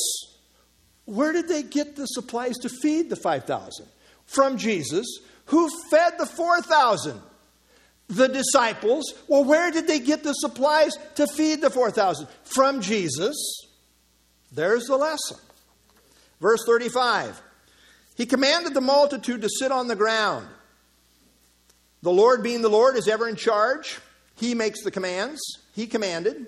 [1.05, 3.85] Where did they get the supplies to feed the 5,000?
[4.25, 5.05] From Jesus.
[5.45, 7.19] Who fed the 4,000?
[8.07, 9.13] The disciples.
[9.27, 12.27] Well, where did they get the supplies to feed the 4,000?
[12.43, 13.35] From Jesus.
[14.51, 15.37] There's the lesson.
[16.41, 17.41] Verse 35
[18.15, 20.47] He commanded the multitude to sit on the ground.
[22.01, 23.99] The Lord, being the Lord, is ever in charge.
[24.35, 25.39] He makes the commands.
[25.73, 26.47] He commanded.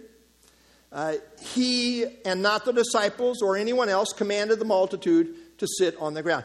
[0.91, 6.13] Uh, he and not the disciples or anyone else commanded the multitude to sit on
[6.13, 6.43] the ground.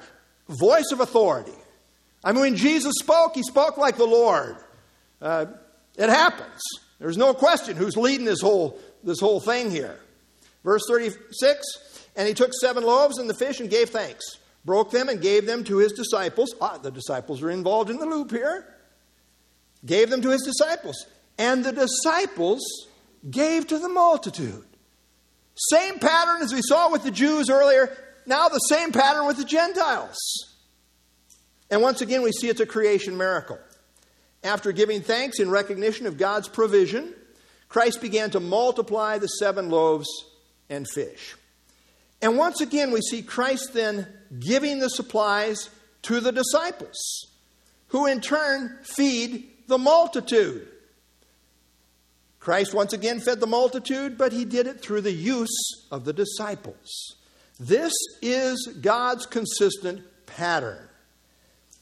[0.48, 1.52] Voice of authority.
[2.24, 4.56] I mean, when Jesus spoke, he spoke like the Lord.
[5.20, 5.46] Uh,
[5.96, 6.60] it happens.
[6.98, 9.98] There's no question who's leading this whole, this whole thing here.
[10.64, 11.64] Verse 36
[12.16, 14.24] And he took seven loaves and the fish and gave thanks,
[14.64, 16.54] broke them and gave them to his disciples.
[16.60, 18.74] Ah, the disciples are involved in the loop here.
[19.86, 21.06] Gave them to his disciples.
[21.38, 22.60] And the disciples
[23.30, 24.64] gave to the multitude.
[25.70, 29.44] Same pattern as we saw with the Jews earlier, now the same pattern with the
[29.44, 30.16] Gentiles.
[31.70, 33.58] And once again, we see it's a creation miracle.
[34.42, 37.12] After giving thanks in recognition of God's provision,
[37.68, 40.08] Christ began to multiply the seven loaves
[40.70, 41.36] and fish.
[42.22, 44.06] And once again, we see Christ then
[44.38, 45.70] giving the supplies
[46.02, 47.26] to the disciples,
[47.88, 50.66] who in turn feed the multitude.
[52.40, 56.12] Christ once again fed the multitude, but he did it through the use of the
[56.12, 57.16] disciples.
[57.60, 60.88] This is God's consistent pattern.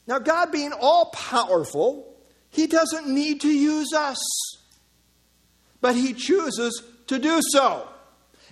[0.06, 2.16] Now, God being all powerful,
[2.56, 4.16] he doesn't need to use us,
[5.82, 7.86] but He chooses to do so.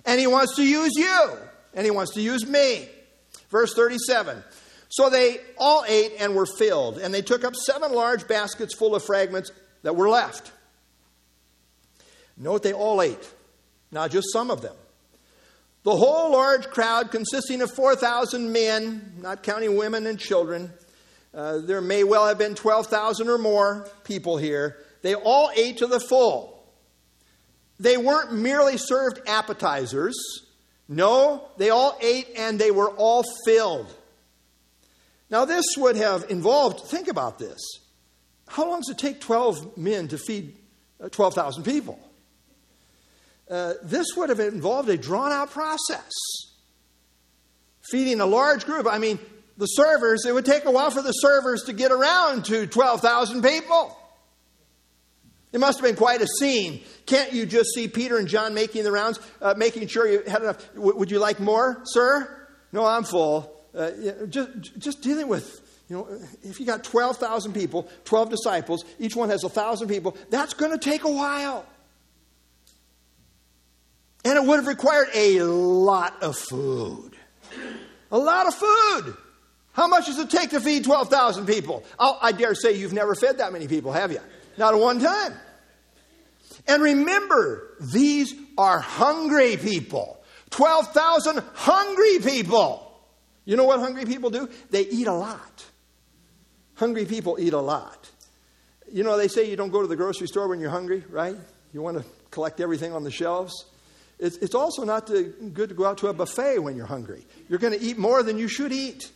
[0.05, 1.37] And He wants to use you,
[1.73, 2.87] and He wants to use me.
[3.49, 4.43] Verse 37
[4.89, 8.93] So they all ate and were filled, and they took up seven large baskets full
[8.93, 10.51] of fragments that were left.
[12.37, 13.33] Note they all ate,
[13.91, 14.75] not just some of them.
[15.81, 20.71] The whole large crowd, consisting of 4,000 men, not counting women and children,
[21.35, 24.77] uh, there may well have been 12,000 or more people here.
[25.01, 26.63] They all ate to the full.
[27.77, 30.15] They weren't merely served appetizers.
[30.87, 33.93] No, they all ate and they were all filled.
[35.29, 37.59] Now, this would have involved, think about this.
[38.47, 40.55] How long does it take 12 men to feed
[41.03, 41.99] uh, 12,000 people?
[43.49, 46.11] Uh, this would have involved a drawn out process.
[47.91, 48.87] Feeding a large group.
[48.89, 49.19] I mean,
[49.57, 53.41] the servers, it would take a while for the servers to get around to 12,000
[53.41, 53.97] people.
[55.53, 56.81] It must have been quite a scene.
[57.05, 60.41] Can't you just see Peter and John making the rounds, uh, making sure you had
[60.41, 60.73] enough?
[60.75, 62.47] W- would you like more, sir?
[62.73, 63.49] No, I'm full.
[63.73, 63.91] Uh,
[64.27, 69.29] just, just dealing with, you know, if you got 12,000 people, 12 disciples, each one
[69.29, 71.65] has 1,000 people, that's going to take a while.
[74.25, 77.15] And it would have required a lot of food.
[78.11, 79.15] A lot of food.
[79.75, 81.83] How much does it take to feed 12,000 people?
[81.99, 84.21] Oh, I dare say you've never fed that many people, have you?
[84.57, 85.33] Not at one time.
[86.65, 90.23] And remember, these are hungry people.
[90.51, 92.81] 12,000 hungry people.
[93.43, 94.49] You know what hungry people do?
[94.71, 95.65] They eat a lot.
[96.75, 98.09] Hungry people eat a lot.
[98.89, 101.35] You know, they say you don't go to the grocery store when you're hungry, right?
[101.73, 103.65] You want to collect everything on the shelves.
[104.19, 107.25] It's, it's also not to, good to go out to a buffet when you're hungry.
[107.49, 109.11] You're going to eat more than you should eat.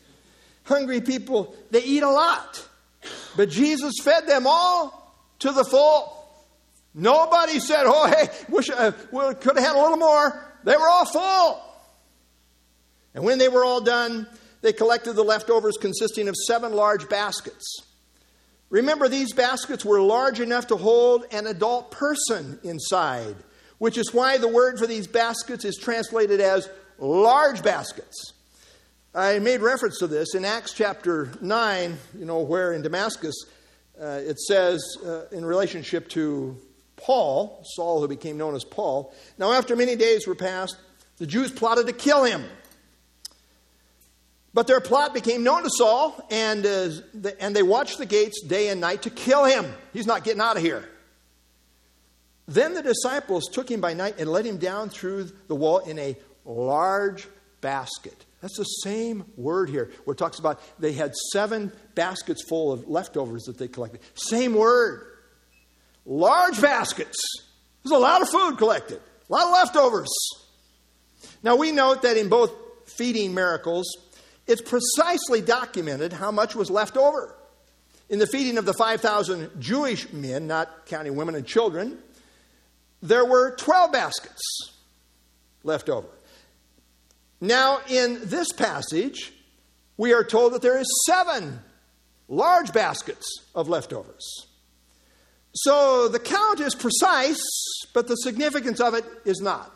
[0.70, 2.66] Hungry people, they eat a lot.
[3.36, 6.16] But Jesus fed them all to the full.
[6.94, 10.42] Nobody said, oh, hey, wish uh, could have had a little more.
[10.64, 11.62] They were all full.
[13.14, 14.28] And when they were all done,
[14.62, 17.66] they collected the leftovers consisting of seven large baskets.
[18.70, 23.36] Remember, these baskets were large enough to hold an adult person inside,
[23.80, 28.34] which is why the word for these baskets is translated as large baskets.
[29.14, 33.34] I made reference to this in Acts chapter 9, you know, where in Damascus
[34.00, 36.56] uh, it says uh, in relationship to
[36.96, 39.12] Paul, Saul, who became known as Paul.
[39.40, 40.78] Now, after many days were passed,
[41.18, 42.46] the Jews plotted to kill him.
[44.54, 48.44] But their plot became known to Saul, and, uh, the, and they watched the gates
[48.44, 49.74] day and night to kill him.
[49.92, 50.88] He's not getting out of here.
[52.48, 55.98] Then the disciples took him by night and let him down through the wall in
[55.98, 57.28] a large
[57.62, 58.26] basket.
[58.42, 62.88] That's the same word here, where it talks about they had seven baskets full of
[62.88, 64.02] leftovers that they collected.
[64.14, 65.06] Same word.
[66.06, 67.18] Large baskets.
[67.84, 70.10] There's a lot of food collected, a lot of leftovers.
[71.44, 72.52] Now we note that in both
[72.86, 73.86] feeding miracles,
[74.48, 77.36] it's precisely documented how much was left over.
[78.10, 82.00] In the feeding of the 5,000 Jewish men, not counting women and children,
[83.02, 84.42] there were 12 baskets
[85.64, 86.08] left over.
[87.42, 89.34] Now, in this passage,
[89.98, 91.60] we are told that there is seven
[92.28, 93.26] large baskets
[93.56, 94.48] of leftovers.
[95.54, 97.42] So the count is precise,
[97.94, 99.74] but the significance of it is not.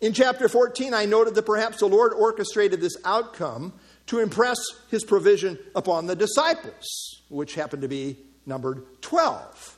[0.00, 3.72] In chapter 14, I noted that perhaps the Lord orchestrated this outcome
[4.06, 4.58] to impress
[4.90, 9.71] his provision upon the disciples, which happened to be numbered 12.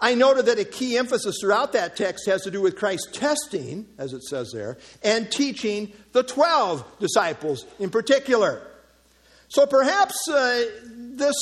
[0.00, 3.86] I noted that a key emphasis throughout that text has to do with Christ's testing,
[3.98, 8.62] as it says there, and teaching the 12 disciples in particular.
[9.48, 11.34] So perhaps uh, this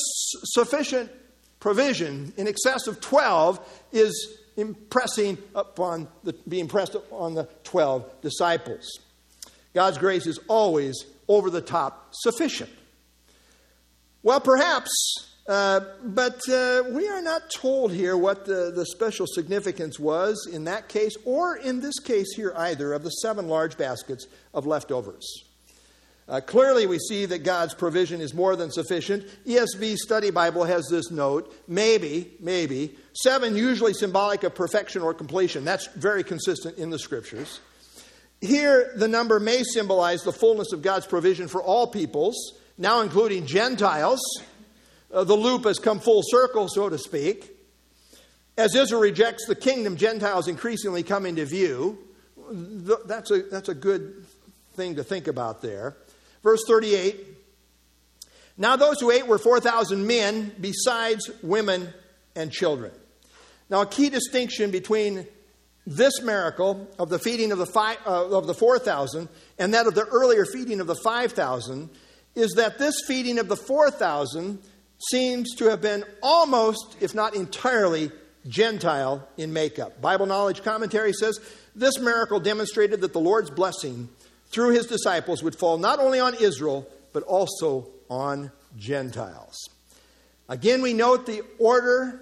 [0.44, 1.10] sufficient
[1.60, 9.00] provision in excess of 12 is impressing upon the, being pressed upon the 12 disciples.
[9.74, 12.70] God's grace is always over the top sufficient.
[14.22, 14.90] Well, perhaps,
[15.48, 20.64] uh, but uh, we are not told here what the, the special significance was in
[20.64, 25.44] that case, or in this case here either, of the seven large baskets of leftovers.
[26.28, 29.24] Uh, clearly, we see that God's provision is more than sufficient.
[29.46, 35.64] ESV Study Bible has this note maybe, maybe, seven usually symbolic of perfection or completion.
[35.64, 37.60] That's very consistent in the scriptures.
[38.40, 43.46] Here, the number may symbolize the fullness of God's provision for all peoples, now including
[43.46, 44.20] Gentiles.
[45.12, 47.50] Uh, the loop has come full circle, so to speak.
[48.58, 51.98] As Israel rejects the kingdom, Gentiles increasingly come into view.
[52.50, 54.24] That's a, that's a good
[54.74, 55.96] thing to think about there.
[56.42, 57.26] Verse 38
[58.56, 61.92] Now those who ate were 4,000 men, besides women
[62.34, 62.92] and children.
[63.68, 65.26] Now, a key distinction between
[65.86, 69.28] this miracle of the feeding of the, uh, of the 4,000
[69.58, 71.90] and that of the earlier feeding of the 5,000
[72.34, 74.58] is that this feeding of the 4,000
[74.98, 78.10] seems to have been almost, if not entirely,
[78.48, 80.00] Gentile in makeup.
[80.00, 81.40] Bible Knowledge Commentary says
[81.74, 84.08] this miracle demonstrated that the Lord's blessing
[84.50, 89.56] through his disciples would fall not only on Israel, but also on Gentiles.
[90.48, 92.20] Again, we note the order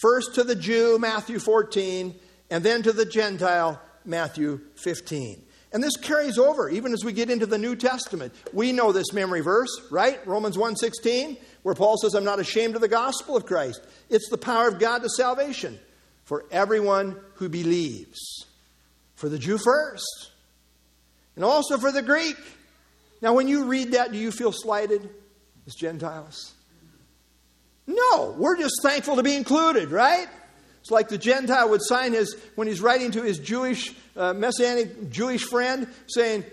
[0.00, 2.14] first to the Jew, Matthew 14,
[2.50, 5.42] and then to the Gentile, Matthew 15.
[5.72, 8.34] And this carries over even as we get into the New Testament.
[8.52, 10.24] We know this memory verse, right?
[10.26, 13.82] Romans 1:16, where Paul says, "I'm not ashamed of the gospel of Christ.
[14.08, 15.78] It's the power of God to salvation
[16.24, 18.46] for everyone who believes."
[19.16, 20.30] For the Jew first,
[21.36, 22.36] and also for the Greek.
[23.20, 25.10] Now, when you read that, do you feel slighted
[25.66, 26.54] as Gentiles?
[27.86, 30.26] No, we're just thankful to be included, right?
[30.80, 35.10] It's like the Gentile would sign his, when he's writing to his Jewish, uh, Messianic
[35.10, 36.46] Jewish friend, saying,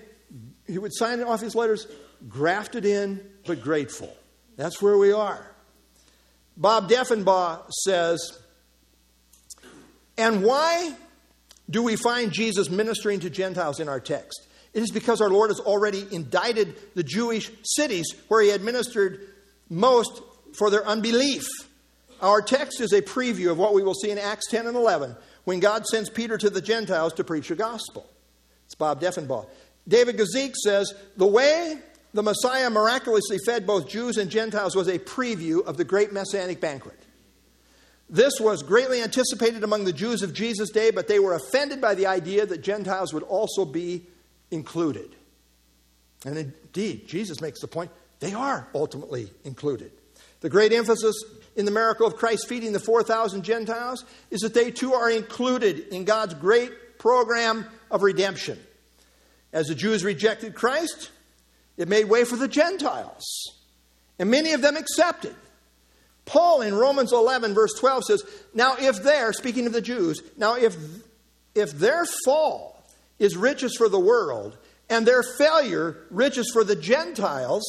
[0.65, 1.87] he would sign off his letters,
[2.27, 4.13] grafted in, but grateful.
[4.57, 5.45] That's where we are.
[6.57, 8.37] Bob Deffinbaugh says,
[10.17, 10.93] and why
[11.69, 14.47] do we find Jesus ministering to Gentiles in our text?
[14.73, 19.21] It is because our Lord has already indicted the Jewish cities where he administered
[19.69, 20.21] most
[20.57, 21.45] for their unbelief.
[22.21, 25.15] Our text is a preview of what we will see in Acts 10 and 11
[25.43, 28.09] when God sends Peter to the Gentiles to preach the gospel.
[28.65, 29.47] It's Bob Deffinbaugh.
[29.87, 31.79] David Guzik says the way
[32.17, 36.59] the Messiah miraculously fed both Jews and Gentiles was a preview of the great messianic
[36.59, 36.99] banquet.
[38.09, 41.93] This was greatly anticipated among the Jews of Jesus' day, but they were offended by
[41.93, 44.07] the idea that Gentiles would also be
[44.49, 45.15] included.
[46.25, 49.91] And indeed, Jesus makes the point they are ultimately included.
[50.39, 51.15] The great emphasis
[51.55, 55.89] in the miracle of Christ feeding the 4,000 Gentiles is that they too are included
[55.89, 58.57] in God's great program of redemption.
[59.53, 61.11] As the Jews rejected Christ,
[61.77, 63.25] it made way for the Gentiles,
[64.19, 65.35] and many of them accepted.
[66.25, 68.23] Paul in Romans 11, verse 12 says,
[68.53, 70.75] Now if their, speaking of the Jews, now if,
[71.55, 72.83] if their fall
[73.17, 74.57] is riches for the world,
[74.89, 77.63] and their failure riches for the Gentiles,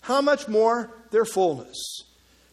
[0.00, 1.76] how much more their fullness?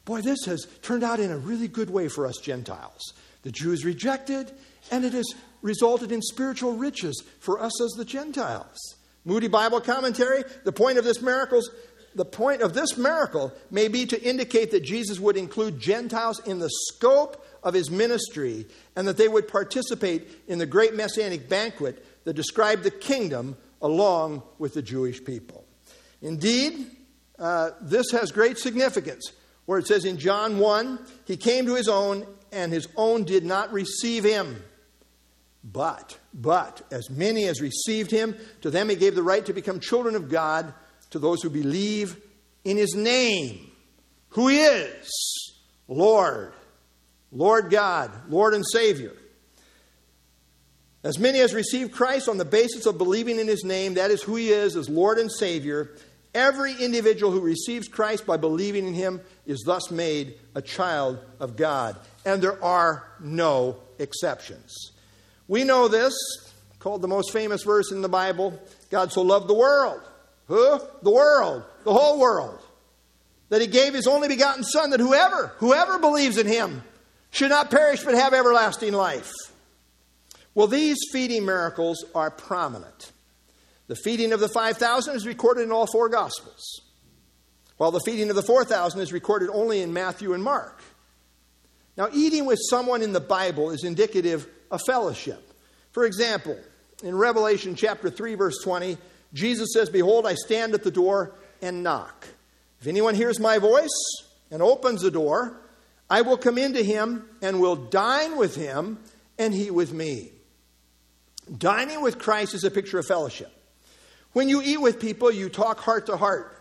[0.04, 3.14] Boy, this has turned out in a really good way for us Gentiles.
[3.44, 4.52] The Jews rejected,
[4.92, 5.26] and it has
[5.62, 8.78] resulted in spiritual riches for us as the Gentiles.
[9.26, 11.70] Moody Bible Commentary, the point of this miracles
[12.16, 16.60] the point of this miracle may be to indicate that Jesus would include Gentiles in
[16.60, 18.66] the scope of his ministry
[18.96, 24.44] and that they would participate in the great messianic banquet that described the kingdom along
[24.58, 25.66] with the Jewish people.
[26.22, 26.88] Indeed,
[27.38, 29.34] uh, this has great significance,
[29.66, 33.44] where it says in John 1 He came to his own, and his own did
[33.44, 34.64] not receive him.
[35.64, 39.80] But, but, as many as received him, to them he gave the right to become
[39.80, 40.74] children of God,
[41.12, 42.22] to those who believe
[42.66, 43.72] in his name,
[44.30, 45.10] who is
[45.88, 46.52] Lord,
[47.32, 49.14] Lord God, Lord and Savior.
[51.06, 54.22] As many as received Christ on the basis of believing in his name, that is
[54.22, 55.92] who he is as Lord and Savior,
[56.34, 61.56] every individual who receives Christ by believing in him is thus made a child of
[61.56, 61.96] God.
[62.26, 64.92] And there are no exceptions.
[65.48, 66.14] We know this,
[66.80, 70.02] called the most famous verse in the Bible God so loved the world.
[70.48, 70.80] Who?
[71.02, 72.60] The world, the whole world.
[73.50, 76.84] That he gave his only begotten Son, that whoever, whoever believes in him
[77.32, 79.32] should not perish but have everlasting life.
[80.54, 83.12] Well, these feeding miracles are prominent.
[83.88, 86.82] The feeding of the 5,000 is recorded in all four Gospels,
[87.78, 90.82] while the feeding of the 4,000 is recorded only in Matthew and Mark.
[91.98, 95.42] Now, eating with someone in the Bible is indicative of fellowship.
[95.92, 96.58] For example,
[97.04, 98.98] in Revelation chapter 3, verse 20,
[99.34, 102.28] Jesus says, Behold, I stand at the door and knock.
[102.80, 103.90] If anyone hears my voice
[104.52, 105.58] and opens the door,
[106.10, 109.00] I will come into him and will dine with him
[109.38, 110.32] and he with me.
[111.58, 113.52] Dining with Christ is a picture of fellowship.
[114.34, 116.56] When you eat with people, you talk heart to heart,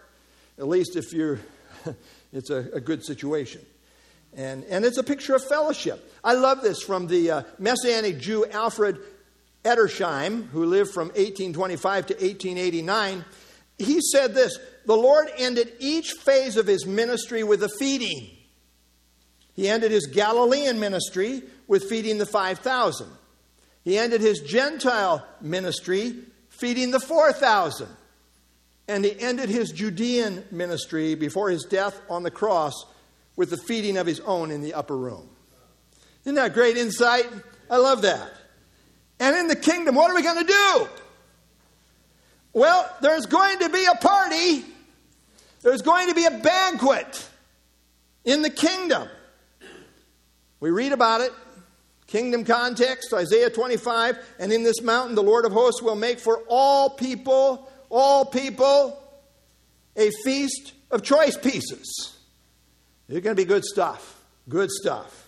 [0.58, 1.40] at least if you're,
[2.32, 3.60] it's a, a good situation.
[4.36, 6.12] And, and it's a picture of fellowship.
[6.24, 8.98] I love this from the uh, Messianic Jew Alfred
[9.64, 13.24] Edersheim, who lived from 1825 to 1889.
[13.78, 18.30] He said this The Lord ended each phase of his ministry with a feeding.
[19.54, 23.06] He ended his Galilean ministry with feeding the 5,000.
[23.84, 26.16] He ended his Gentile ministry
[26.48, 27.86] feeding the 4,000.
[28.88, 32.84] And he ended his Judean ministry before his death on the cross
[33.36, 35.28] with the feeding of his own in the upper room.
[36.24, 37.26] Isn't that great insight?
[37.70, 38.32] I love that.
[39.20, 40.88] And in the kingdom, what are we going to do?
[42.52, 44.64] Well, there's going to be a party,
[45.62, 47.28] there's going to be a banquet
[48.24, 49.08] in the kingdom.
[50.60, 51.32] We read about it.
[52.06, 56.42] Kingdom context, Isaiah 25, and in this mountain the Lord of hosts will make for
[56.48, 59.02] all people, all people,
[59.96, 62.13] a feast of choice pieces.
[63.08, 64.20] It's going to be good stuff.
[64.48, 65.26] Good stuff.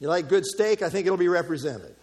[0.00, 0.82] You like good steak?
[0.82, 1.94] I think it'll be represented.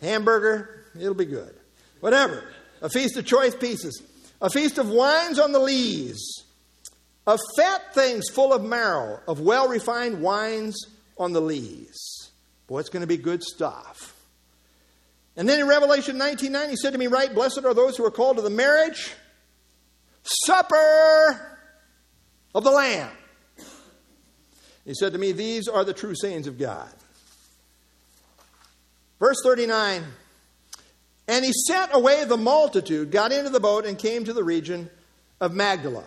[0.00, 0.86] Hamburger?
[0.98, 1.54] It'll be good.
[2.00, 2.44] Whatever.
[2.82, 4.02] A feast of choice pieces.
[4.40, 6.44] A feast of wines on the lees.
[7.26, 9.20] Of fat things full of marrow.
[9.26, 10.76] Of well refined wines
[11.18, 12.30] on the lees.
[12.66, 14.14] Boy, it's going to be good stuff.
[15.36, 18.04] And then in Revelation 19 9, he said to me, Right, blessed are those who
[18.04, 19.12] are called to the marriage
[20.22, 21.58] supper
[22.54, 23.10] of the Lamb.
[24.84, 26.88] He said to me, These are the true sayings of God.
[29.18, 30.02] Verse 39
[31.28, 34.90] And he sent away the multitude, got into the boat, and came to the region
[35.40, 36.04] of Magdala.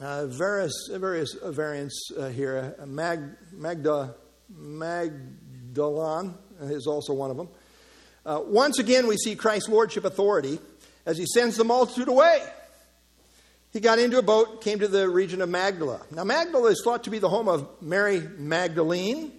[0.00, 2.74] Uh, various, various variants uh, here.
[2.80, 3.20] Uh, Mag,
[3.52, 4.14] Magda,
[6.62, 7.48] is also one of them.
[8.24, 10.58] Uh, once again, we see Christ's lordship authority
[11.04, 12.42] as he sends the multitude away.
[13.72, 16.00] He got into a boat, came to the region of Magdala.
[16.10, 19.30] Now, Magdala is thought to be the home of Mary Magdalene.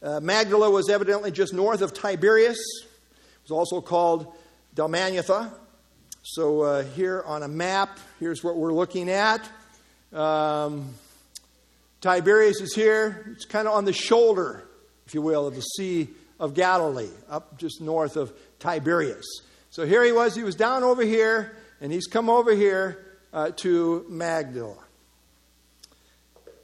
[0.00, 2.56] Uh, Magdala was evidently just north of Tiberias.
[2.56, 4.32] It was also called
[4.76, 5.52] Dalmanutha.
[6.22, 9.48] So, uh, here on a map, here's what we're looking at.
[10.12, 10.94] Um,
[12.00, 13.32] Tiberias is here.
[13.32, 14.62] It's kind of on the shoulder,
[15.06, 16.08] if you will, of the Sea
[16.38, 19.26] of Galilee, up just north of Tiberias.
[19.70, 20.36] So here he was.
[20.36, 24.76] He was down over here, and he's come over here uh, to Magdala.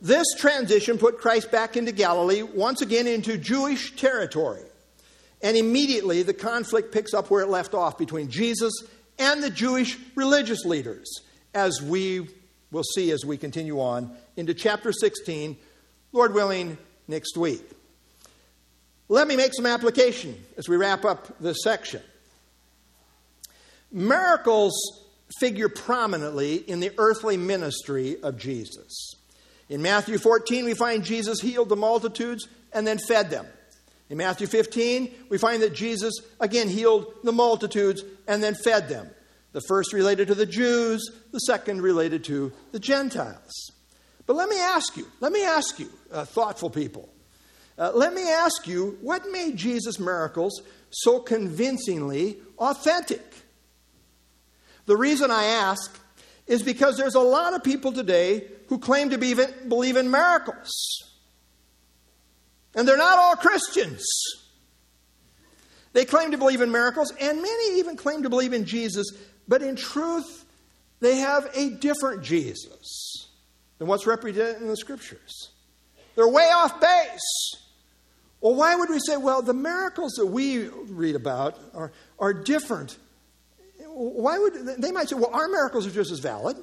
[0.01, 4.63] This transition put Christ back into Galilee, once again into Jewish territory.
[5.43, 8.73] And immediately the conflict picks up where it left off between Jesus
[9.19, 11.21] and the Jewish religious leaders,
[11.55, 12.29] as we
[12.73, 15.57] will see as we continue on into chapter 16,
[16.13, 17.63] Lord willing, next week.
[19.09, 22.03] Let me make some application as we wrap up this section.
[23.91, 24.73] Miracles
[25.39, 29.15] figure prominently in the earthly ministry of Jesus.
[29.69, 33.47] In Matthew 14, we find Jesus healed the multitudes and then fed them.
[34.11, 39.09] In Matthew 15, we find that Jesus again healed the multitudes and then fed them.
[39.53, 43.71] The first related to the Jews, the second related to the Gentiles.
[44.27, 47.09] But let me ask you, let me ask you, uh, thoughtful people,
[47.79, 53.32] uh, let me ask you, what made Jesus' miracles so convincingly authentic?
[54.87, 55.99] The reason I ask
[56.47, 59.35] is because there's a lot of people today who claim to be,
[59.69, 60.71] believe in miracles.
[62.75, 64.05] And they're not all Christians.
[65.93, 69.07] They claim to believe in miracles, and many even claim to believe in Jesus,
[69.47, 70.45] but in truth,
[71.01, 73.29] they have a different Jesus
[73.79, 75.51] than what's represented in the scriptures.
[76.15, 77.57] They're way off base.
[78.41, 82.97] Well, why would we say, well, the miracles that we read about are, are different?
[83.95, 86.57] Why would they might say, well, our miracles are just as valid.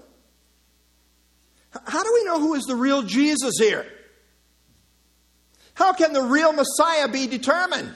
[1.86, 3.86] How do we know who is the real Jesus here?
[5.75, 7.93] How can the real Messiah be determined?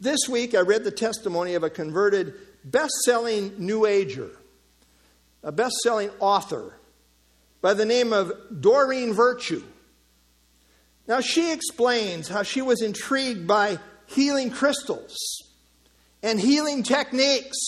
[0.00, 2.34] This week I read the testimony of a converted
[2.64, 4.30] best selling New Ager,
[5.42, 6.74] a best selling author
[7.62, 9.62] by the name of Doreen Virtue.
[11.06, 15.43] Now, she explains how she was intrigued by healing crystals
[16.24, 17.58] and healing techniques,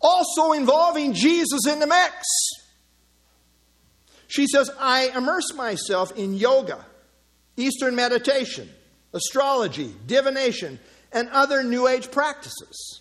[0.00, 2.22] also involving Jesus in the mix.
[4.28, 6.84] She says, I immerse myself in yoga,
[7.56, 8.68] Eastern meditation,
[9.14, 10.78] astrology, divination,
[11.12, 13.00] and other New Age practices.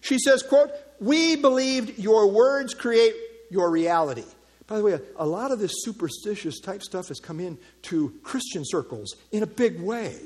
[0.00, 3.14] She says, quote, We believed your words create
[3.50, 4.24] your reality.
[4.66, 9.14] By the way, a, lot of this superstitious type stuff has come into Christian circles
[9.30, 10.18] in a big way.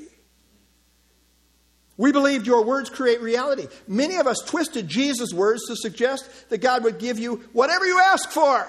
[1.97, 3.67] We believed your words create reality.
[3.87, 7.99] Many of us twisted Jesus' words to suggest that God would give you whatever you
[7.99, 8.67] ask for.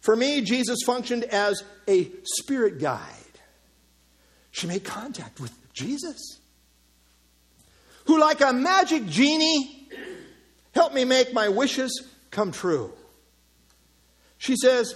[0.00, 3.00] For me, Jesus functioned as a spirit guide.
[4.50, 6.38] She made contact with Jesus,
[8.04, 9.88] who, like a magic genie,
[10.74, 12.92] helped me make my wishes come true.
[14.36, 14.94] She says,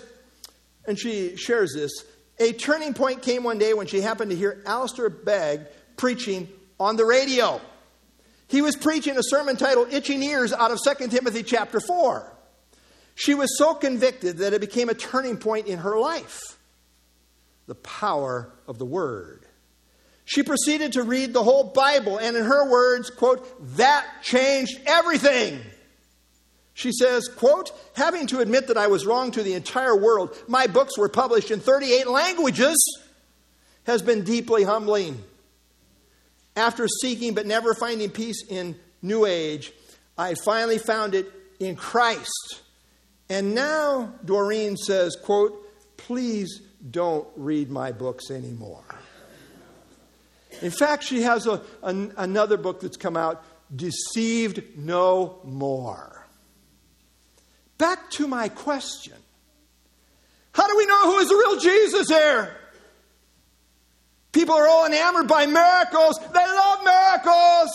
[0.86, 2.04] and she shares this
[2.38, 5.62] a turning point came one day when she happened to hear Alistair Begg
[5.96, 7.60] preaching on the radio.
[8.48, 12.32] He was preaching a sermon titled Itching Ears out of 2 Timothy chapter 4.
[13.14, 16.56] She was so convicted that it became a turning point in her life
[17.66, 19.44] the power of the Word.
[20.24, 25.60] She proceeded to read the whole Bible, and in her words, quote, that changed everything.
[26.74, 30.66] She says, quote, having to admit that I was wrong to the entire world, my
[30.66, 32.76] books were published in 38 languages,
[33.84, 35.22] has been deeply humbling.
[36.56, 39.72] After seeking but never finding peace in New Age,
[40.16, 41.30] I finally found it
[41.60, 42.62] in Christ.
[43.28, 45.62] And now Doreen says, quote,
[45.96, 48.84] please don't read my books anymore.
[50.62, 53.44] In fact, she has a, an, another book that's come out,
[53.74, 56.26] Deceived No More.
[57.78, 59.12] Back to my question.
[60.52, 62.56] How do we know who is the real Jesus here?
[64.36, 66.18] People are all enamored by miracles.
[66.18, 67.70] They love miracles.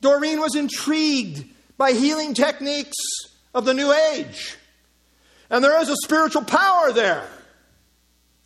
[0.00, 1.44] Doreen was intrigued
[1.76, 2.96] by healing techniques
[3.54, 4.56] of the New Age.
[5.50, 7.28] And there is a spiritual power there.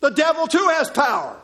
[0.01, 1.39] The devil too has power.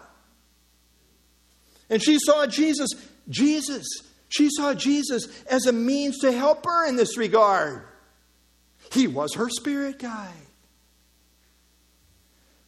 [1.89, 2.89] And she saw Jesus,
[3.29, 3.87] Jesus,
[4.27, 7.83] she saw Jesus as a means to help her in this regard.
[8.91, 10.46] He was her spirit guide.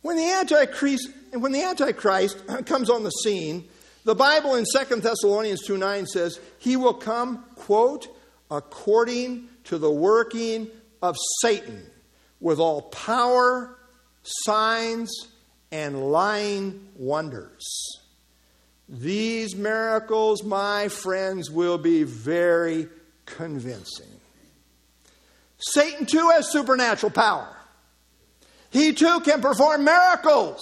[0.01, 3.67] When the Antichrist, when the Antichrist comes on the scene,
[4.05, 8.07] the Bible in 2 Thessalonians 2 9 says, He will come, quote,
[8.49, 10.67] according to the working
[11.01, 11.85] of Satan
[12.39, 13.77] with all power,
[14.23, 15.11] signs,
[15.71, 17.65] and lying wonders.
[18.87, 22.87] These miracles, my friends, will be very
[23.25, 24.07] convincing.
[25.59, 27.59] Satan too has supernatural power.
[28.72, 30.61] He too can perform miracles.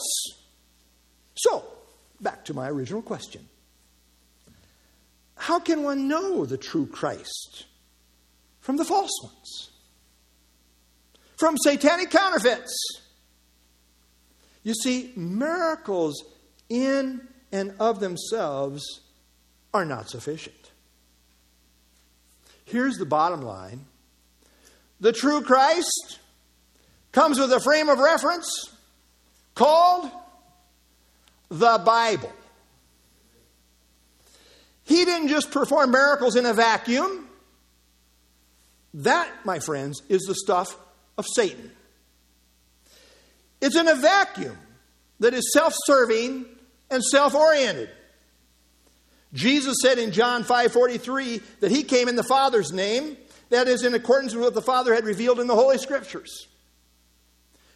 [1.36, 1.66] So,
[2.22, 3.47] back to my original question
[5.36, 7.66] How can one know the true Christ
[8.60, 9.72] from the false ones?
[11.38, 12.76] From satanic counterfeits?
[14.64, 16.24] You see, miracles
[16.68, 19.01] in and of themselves
[19.74, 20.72] are not sufficient.
[22.66, 23.86] Here's the bottom line
[24.99, 26.20] the true Christ
[27.18, 28.47] comes with a frame of reference
[29.55, 30.07] called
[31.49, 32.32] the Bible.
[34.84, 37.28] He didn't just perform miracles in a vacuum.
[38.93, 40.78] That, my friends, is the stuff
[41.18, 41.72] of Satan.
[43.61, 44.55] It's in a vacuum
[45.20, 46.45] that is self serving
[46.91, 47.89] and self oriented.
[49.34, 53.18] Jesus said in John 5:43 that he came in the Father's name,
[53.49, 56.47] that is in accordance with what the Father had revealed in the Holy Scriptures.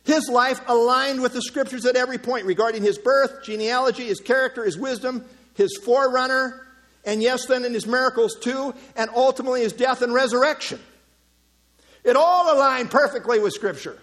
[0.04, 4.64] His life aligned with the Scriptures at every point regarding his birth, genealogy, his character,
[4.64, 5.24] his wisdom,
[5.54, 6.66] his forerunner,
[7.06, 10.80] and yes, then in his miracles too, and ultimately his death and resurrection.
[12.04, 13.98] It all aligned perfectly with Scripture.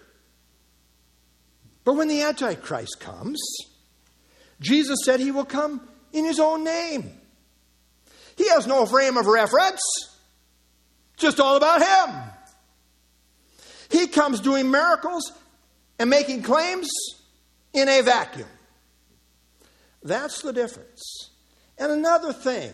[1.83, 3.41] But when the Antichrist comes,
[4.61, 5.81] Jesus said he will come
[6.13, 7.11] in his own name.
[8.37, 9.81] He has no frame of reference,
[11.17, 12.15] just all about him.
[13.91, 15.31] He comes doing miracles
[15.99, 16.89] and making claims
[17.73, 18.47] in a vacuum.
[20.01, 21.29] That's the difference.
[21.77, 22.71] And another thing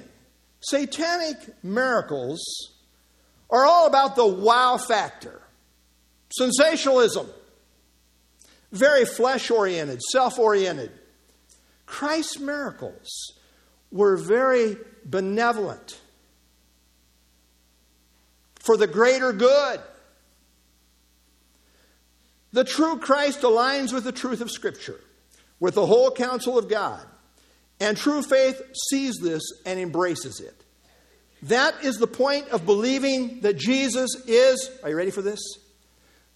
[0.61, 2.41] satanic miracles
[3.49, 5.41] are all about the wow factor,
[6.38, 7.28] sensationalism,
[8.71, 10.91] very flesh oriented, self oriented.
[11.86, 13.34] Christ's miracles
[13.91, 15.99] were very benevolent
[18.55, 19.80] for the greater good.
[22.56, 24.97] The true Christ aligns with the truth of Scripture,
[25.60, 27.06] with the whole counsel of God.
[27.82, 30.56] And true faith sees this and embraces it.
[31.41, 35.41] That is the point of believing that Jesus is, are you ready for this?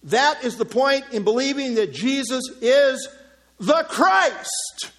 [0.02, 3.08] That is the point in believing that Jesus is
[3.58, 4.90] the Christ,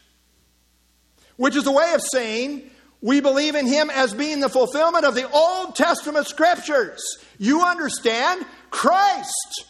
[1.37, 2.67] which is a way of saying
[2.99, 6.99] we believe in him as being the fulfillment of the Old Testament scriptures.
[7.37, 8.43] You understand?
[8.71, 9.65] Christ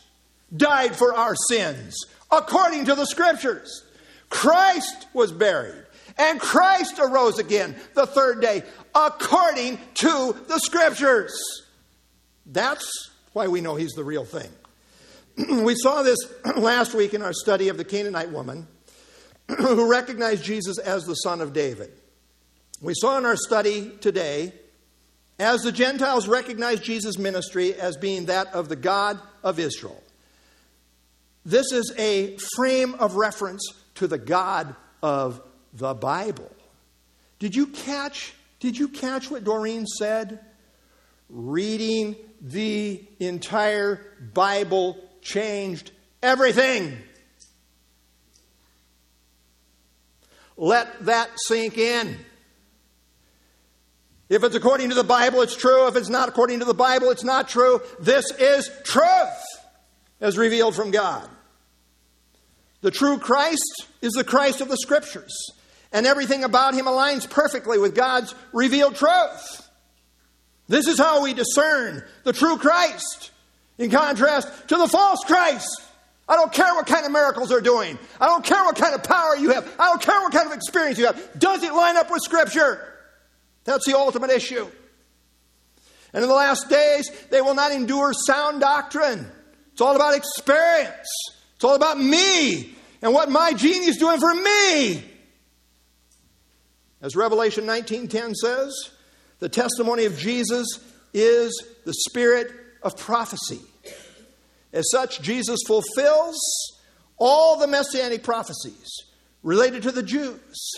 [0.55, 1.95] died for our sins
[2.31, 3.83] according to the scriptures.
[4.29, 5.85] Christ was buried.
[6.17, 11.33] And Christ arose again the third day according to the scriptures.
[12.45, 12.87] That's
[13.33, 14.49] why we know he's the real thing.
[15.63, 16.17] we saw this
[16.57, 18.67] last week in our study of the Canaanite woman
[19.47, 21.91] who recognized Jesus as the son of David.
[22.81, 24.53] We saw in our study today,
[25.39, 30.01] as the Gentiles recognized Jesus' ministry as being that of the God of Israel.
[31.45, 35.41] This is a frame of reference to the God of
[35.73, 36.51] the Bible.
[37.39, 40.39] Did you catch did you catch what Doreen said?
[41.29, 43.99] Reading the entire
[44.33, 46.95] Bible changed everything.
[50.57, 52.19] Let that sink in.
[54.29, 55.87] If it's according to the Bible, it's true.
[55.87, 57.81] If it's not according to the Bible, it's not true.
[57.99, 59.40] This is truth
[60.21, 61.27] as revealed from God.
[62.81, 65.35] The true Christ is the Christ of the Scriptures,
[65.91, 69.69] and everything about him aligns perfectly with God's revealed truth.
[70.67, 73.31] This is how we discern the true Christ
[73.77, 75.81] in contrast to the false Christ.
[76.29, 77.99] I don't care what kind of miracles they're doing.
[78.19, 79.69] I don't care what kind of power you have.
[79.77, 81.19] I don't care what kind of experience you have.
[81.37, 82.87] Does it line up with Scripture?
[83.65, 84.67] That's the ultimate issue.
[86.13, 89.29] And in the last days, they will not endure sound doctrine.
[89.81, 91.09] It's all about experience.
[91.55, 95.03] It's all about me and what my genie is doing for me.
[97.01, 98.91] As Revelation 19:10 says,
[99.39, 100.67] the testimony of Jesus
[101.15, 102.51] is the spirit
[102.83, 103.59] of prophecy.
[104.71, 106.37] As such, Jesus fulfills
[107.17, 108.87] all the messianic prophecies
[109.41, 110.75] related to the Jews.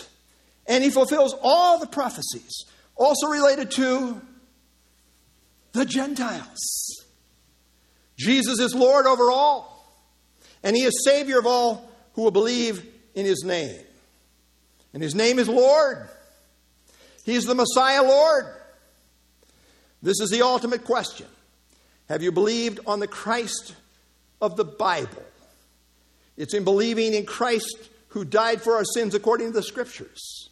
[0.66, 2.64] And he fulfills all the prophecies
[2.96, 4.22] also related to
[5.72, 7.03] the Gentiles.
[8.16, 9.92] Jesus is Lord over all,
[10.62, 13.80] and he is Savior of all who will believe in his name.
[14.92, 16.08] And his name is Lord.
[17.24, 18.46] He is the Messiah Lord.
[20.02, 21.26] This is the ultimate question.
[22.08, 23.74] Have you believed on the Christ
[24.40, 25.22] of the Bible?
[26.36, 30.50] It's in believing in Christ who died for our sins according to the Scriptures,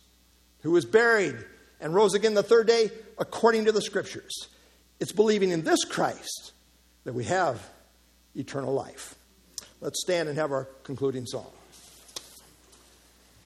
[0.62, 1.36] who was buried
[1.80, 4.48] and rose again the third day according to the Scriptures.
[4.98, 6.51] It's believing in this Christ
[7.04, 7.68] that we have
[8.34, 9.14] eternal life.
[9.80, 11.50] Let's stand and have our concluding song.